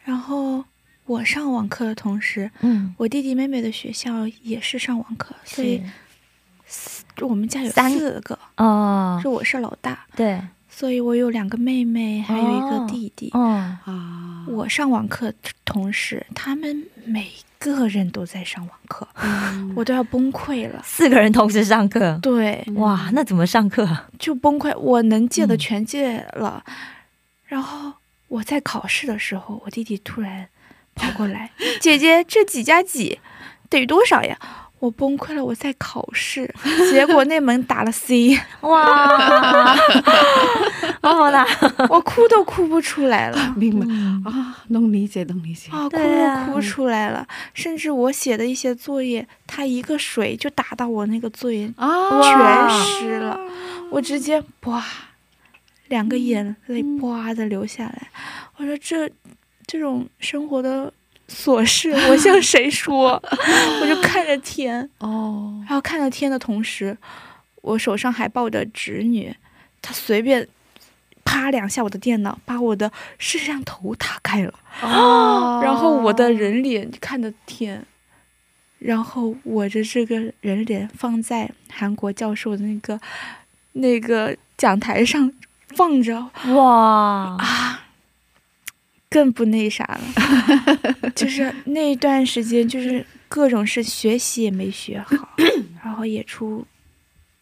[0.03, 0.63] 然后
[1.05, 5.81] 我上网课的同时，嗯，我弟弟妹妹的学校也是上网课，所以
[6.67, 7.03] 是。
[7.15, 10.39] 就我们家有四个，哦，是我是老大，对，
[10.69, 13.29] 所以我有两个妹妹，还有一个弟弟。
[13.33, 13.41] 哦，
[13.85, 15.33] 啊，我上网课
[15.65, 20.81] 同时，他们每个人都在上网课，嗯我都要崩溃了。
[20.83, 24.07] 四个人同时上课，对，哇，那怎么上课啊？
[24.19, 26.63] 就崩溃，我能借的嗯全借了。
[27.45, 27.93] 然后
[28.27, 30.47] 我在考试的时候，我弟弟突然
[30.95, 31.51] 跑过来：
[31.81, 33.19] “姐姐，这几加几
[33.69, 34.37] 等于多少呀？”
[34.79, 36.53] 我崩溃了，我在考试，
[36.89, 39.75] 结果那门打了 C， 哇，
[41.01, 41.45] 好啦，
[41.89, 43.53] 我哭都哭不出来了。
[43.57, 45.69] 明白、嗯啊，能理解，能理解。
[45.71, 53.37] 啊，哭哭出来了，甚至我写的一些作业，它一个水就打到我那个作业啊全湿了，
[53.91, 54.83] 我直接哇，
[55.87, 58.07] 两个眼泪哇的流下来。
[58.57, 59.09] 我说这
[59.65, 60.91] 这种生活的
[61.29, 63.21] 琐事，我向谁说？
[63.81, 66.97] 我就看着天，哦，然后看着天的同时，
[67.61, 69.35] 我手上还抱着侄女，
[69.81, 70.47] 她随便
[71.23, 74.53] 啪两下我的电脑，把我的摄像头打开了。
[74.81, 77.85] 哦然后我的人脸看着天，
[78.79, 82.99] 然后我的这个人脸放在韩国教授的那个
[83.73, 85.31] 那个讲台上
[85.75, 87.88] 放着哇，啊，
[89.09, 95.29] 更不那啥了， 就是那段时间就是各种事学习也没学好，
[95.83, 96.65] 然后也出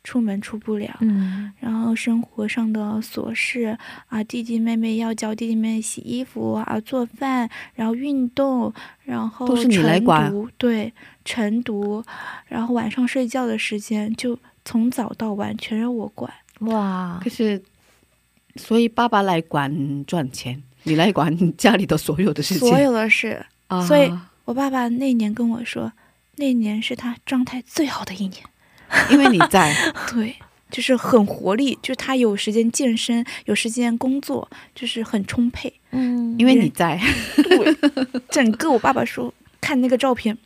[0.04, 10.94] 出门出不了，嗯然后生活上的琐事啊，弟弟妹妹要教弟弟妹妹洗衣服啊，做饭，然后运动，然后都是你来晨管读，对，
[11.26, 12.02] 晨读，
[12.48, 16.32] 然后晚上睡觉的时间就从早到晚全是我管。
[16.60, 17.62] 哇可，是，
[18.56, 23.86] 所以爸爸来管赚钱，你来管家里的所有的事情，所有的事，啊。
[23.86, 24.12] 所以
[24.46, 25.92] 我爸爸那年跟我说，
[26.38, 28.44] 那年是他状态最好的一年，
[29.10, 29.74] 因为你在，
[30.10, 30.36] 对，
[30.72, 35.74] 就是很活力，就是他有时间健身，有时间工作，就是很充沛。
[35.92, 37.00] 嗯，因为你在，
[37.36, 37.76] 对，
[38.30, 40.38] 整个我爸爸说看那个照片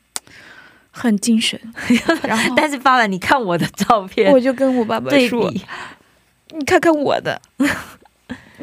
[0.91, 1.59] 很精神，
[2.23, 5.51] 然后但是爸爸，你看我的照片，我就跟我爸爸说
[6.53, 7.41] ，：“你看看我的，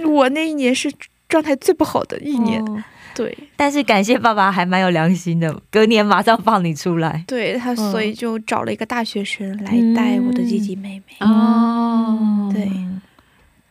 [0.04, 0.92] 我那一年是
[1.28, 2.62] 状态最不好的一年。
[2.64, 2.82] 哦。
[3.14, 7.24] 对，但是感谢爸爸还蛮有良心的，隔年马上放你出来。
[7.26, 11.26] 对他，嗯所以就找了一个大学生来带我的弟弟妹妹。
[11.26, 12.70] 哦，对。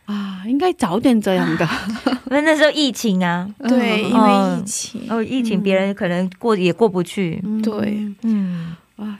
[0.04, 1.66] 啊，应该早点这样的，
[2.30, 7.40] 那那时候疫情啊，对，因嗯为疫情，哦，疫情别人可能过也过不去。
[7.44, 7.62] 嗯。
[7.62, 9.18] 对嗯，哇啊，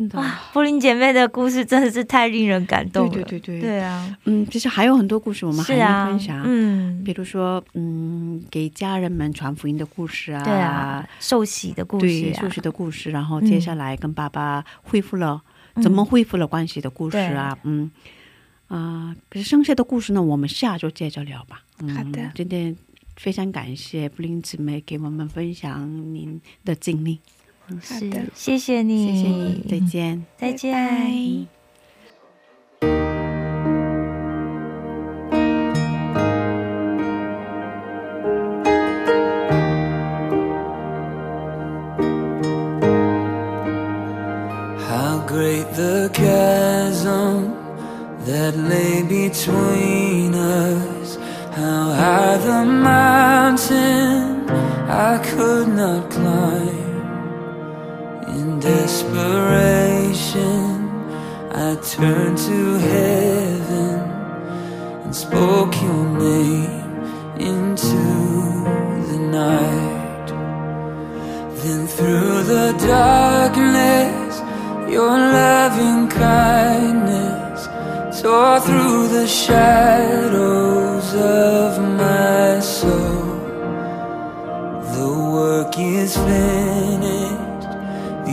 [0.00, 3.12] 真的，哇，布林姐妹的故事真的是太令人感动了。
[3.12, 12.40] 对对对对，对啊，嗯，其实还有很多故事我们还没分享，嗯，比如说，嗯，给家人们传福音的故事啊，对啊，受洗的故对，事啊。
[12.40, 13.46] 受，洗的故事，然后嗯。
[13.46, 15.42] 接下来跟爸爸恢复了、
[15.82, 17.90] 怎么恢复了关系的故事啊，嗯。
[18.68, 21.62] 啊、可是剩下的故事呢，我们下周接着聊吧。
[21.80, 22.30] 嗯、好的。
[22.34, 22.74] 今天
[23.16, 27.18] 非常感谢布林姊妹给我们分享您的经历，
[27.80, 30.24] 是的谢谢你，谢谢你，再见。
[30.38, 30.72] 再见。
[30.72, 30.90] 拜
[56.70, 56.89] 拜
[58.60, 60.28] desperation,
[61.52, 63.98] I turned to heaven
[65.04, 66.80] and spoke your name
[67.38, 68.04] into
[69.10, 70.28] the night.
[71.62, 74.40] Then through the darkness,
[74.92, 77.68] your loving kindness
[78.20, 83.38] tore through the shadows of my soul.
[84.94, 87.19] The work is finished,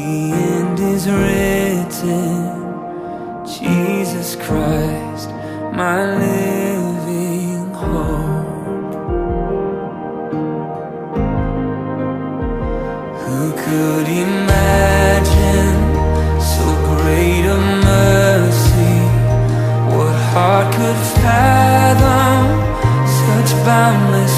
[0.08, 2.58] end is written
[3.46, 5.30] Jesus Christ,
[5.74, 8.94] my living hope.
[13.24, 15.80] Who could imagine
[16.54, 18.98] so great a mercy?
[19.96, 22.42] What heart could fathom
[23.20, 24.37] such boundless?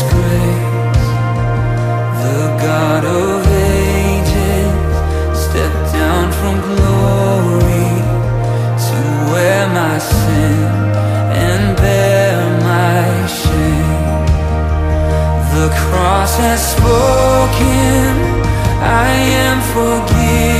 [15.90, 18.10] cross has spoken.
[18.82, 19.10] I
[19.46, 20.59] am forgiven.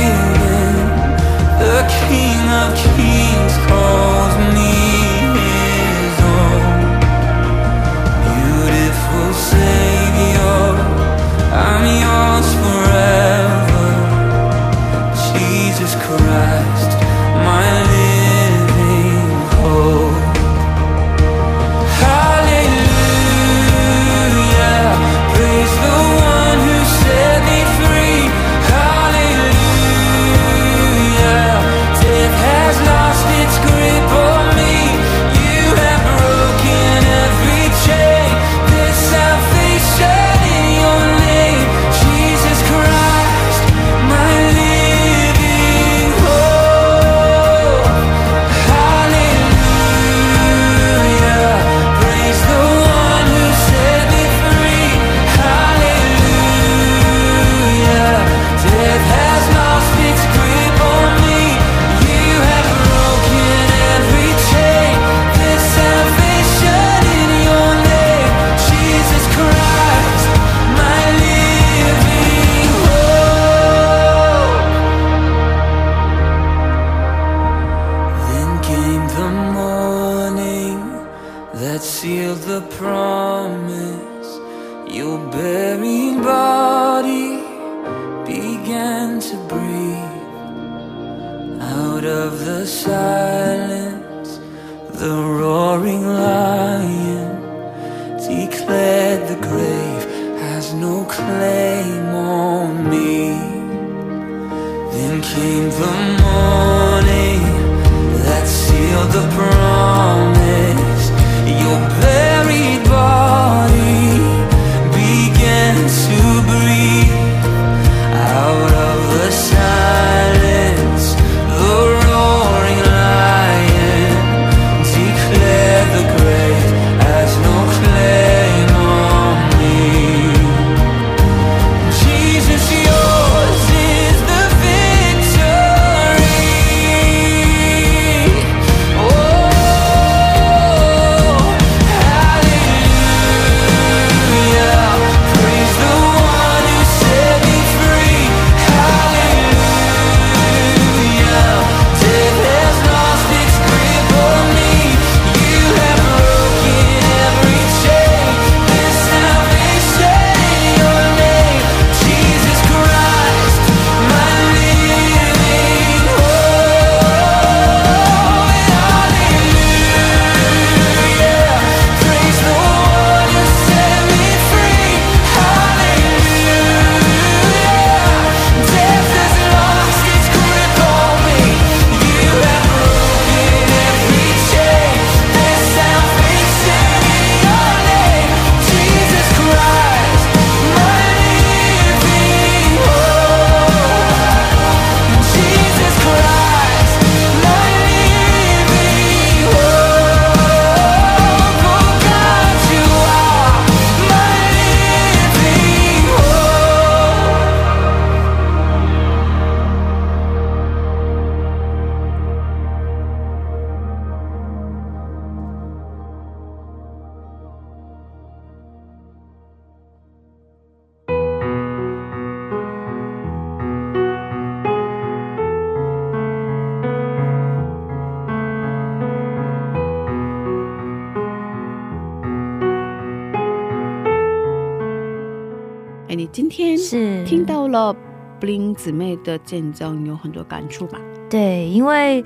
[237.70, 237.92] 了
[238.38, 240.98] 布林姊妹的见证有很多感触吧
[241.28, 242.24] 对因为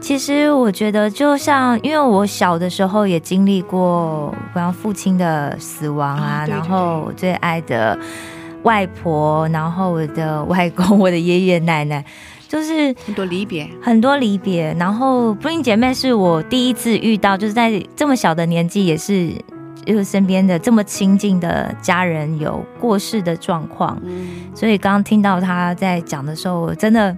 [0.00, 7.98] 其实我觉得就像因为我小的时候也经历过然后父亲的死亡啊然后最爱的
[8.62, 12.04] 外婆然后我的外公我的爷爷奶奶
[12.54, 13.68] 就是很多离别。
[13.82, 14.72] 很多离别。
[14.78, 19.32] 然后布林姐妹是我第一次遇到就是在这么小的年纪也是
[19.84, 27.16] 就是身边的这么亲近的家人有过世的状况，嗯，所以刚刚听到他在讲的时候，我真的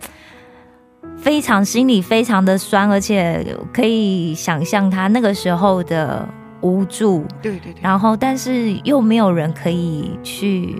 [1.16, 6.28] 非常心里非常的酸，而且可以想象他那个时候的
[6.60, 10.76] 无助，对对对，然后但是又没有人可以去，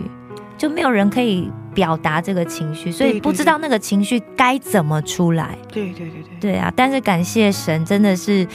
[0.59, 5.59] 就没有人可以表达这个情绪，所以不知道那个情绪该怎么出来。
[5.70, 8.49] 对对对对，对啊，但是感谢神，真的是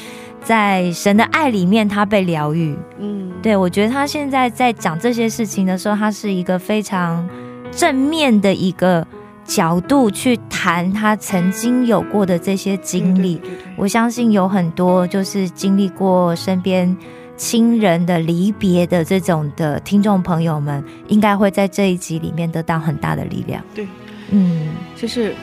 [0.43, 2.75] 在神的爱里面，他被疗愈。
[2.97, 7.29] 嗯，对我觉得他现在在讲这些事情的时候，他是一个非常
[7.71, 9.05] 正面的一个
[9.45, 13.39] 角度去谈他曾经有过的这些经历。
[13.77, 16.97] 我相信有很多就是经历过身边
[17.41, 23.63] 亲人的离别的这种的听众朋友们，应该会在这一集里面得到很大的力量。
[23.73, 23.87] 对，
[24.29, 25.33] 嗯，就是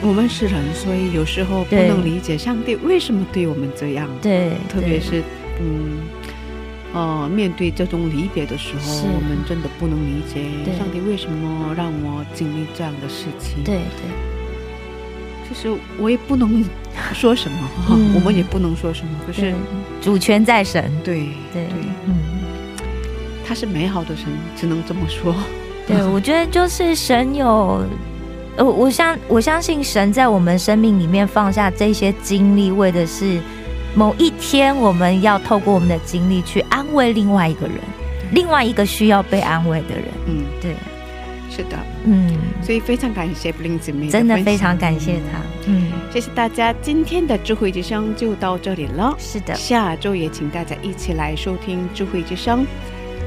[0.00, 5.24] 我们是人，所以有时候不能理解上帝为什么对我们这样，对，特别是
[5.60, 5.98] 嗯。
[6.94, 10.44] 呃，面对这种离别的时候，我们真的不能理解
[10.78, 13.64] 上帝为什么让我经历这样的事情。
[13.64, 14.33] 对对，其
[15.54, 16.64] 实我也不能
[17.12, 17.56] 说什么，
[18.14, 19.12] 我们也不能说什么。
[19.26, 19.54] 可是，
[20.02, 20.90] 主权在神。
[21.02, 21.74] 对对对，
[22.06, 22.14] 嗯。
[23.46, 24.24] 他是美好的神，
[24.56, 25.34] 只能这么说。
[25.86, 27.84] 对，我觉得就是神有，
[28.56, 33.38] 呃，我相我相信神在我们生命里面放下这些经历，为的是
[33.94, 37.76] 某一天我们要透过我们的经历去安慰另外一个人，
[38.32, 40.04] 另外一个需要被安慰的人。
[40.26, 40.74] 嗯，对，
[41.54, 45.38] 是的，嗯，所以非常感谢布林姊妹，真的非常感谢她。
[45.66, 49.14] 嗯，谢谢大家，今天的智慧之声就到这里了。
[49.18, 52.66] 是的，下周也请大家一起来收听智慧之声，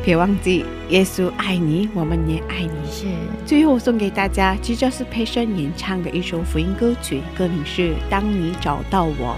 [0.03, 2.91] 别忘记耶稣爱你，我们也爱你。
[2.91, 3.05] 是
[3.45, 9.37] 最后送给大家 Jesus Passion 演唱的一首福音歌曲，歌名是《当你找到我》。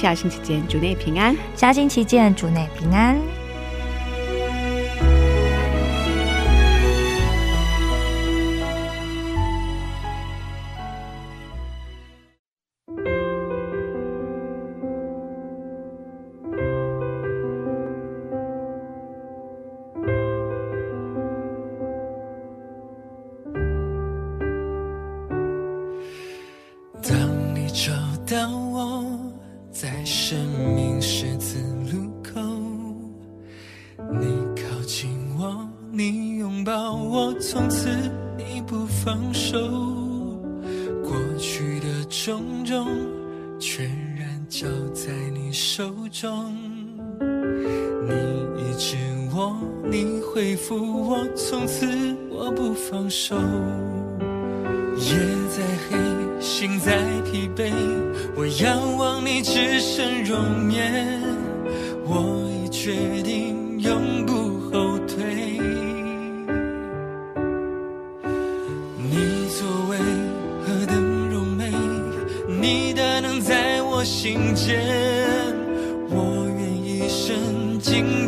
[0.00, 1.34] 下星期见，主内平安。
[1.56, 3.39] 下星期见，主内平安。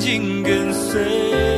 [0.03, 1.52] 紧跟随。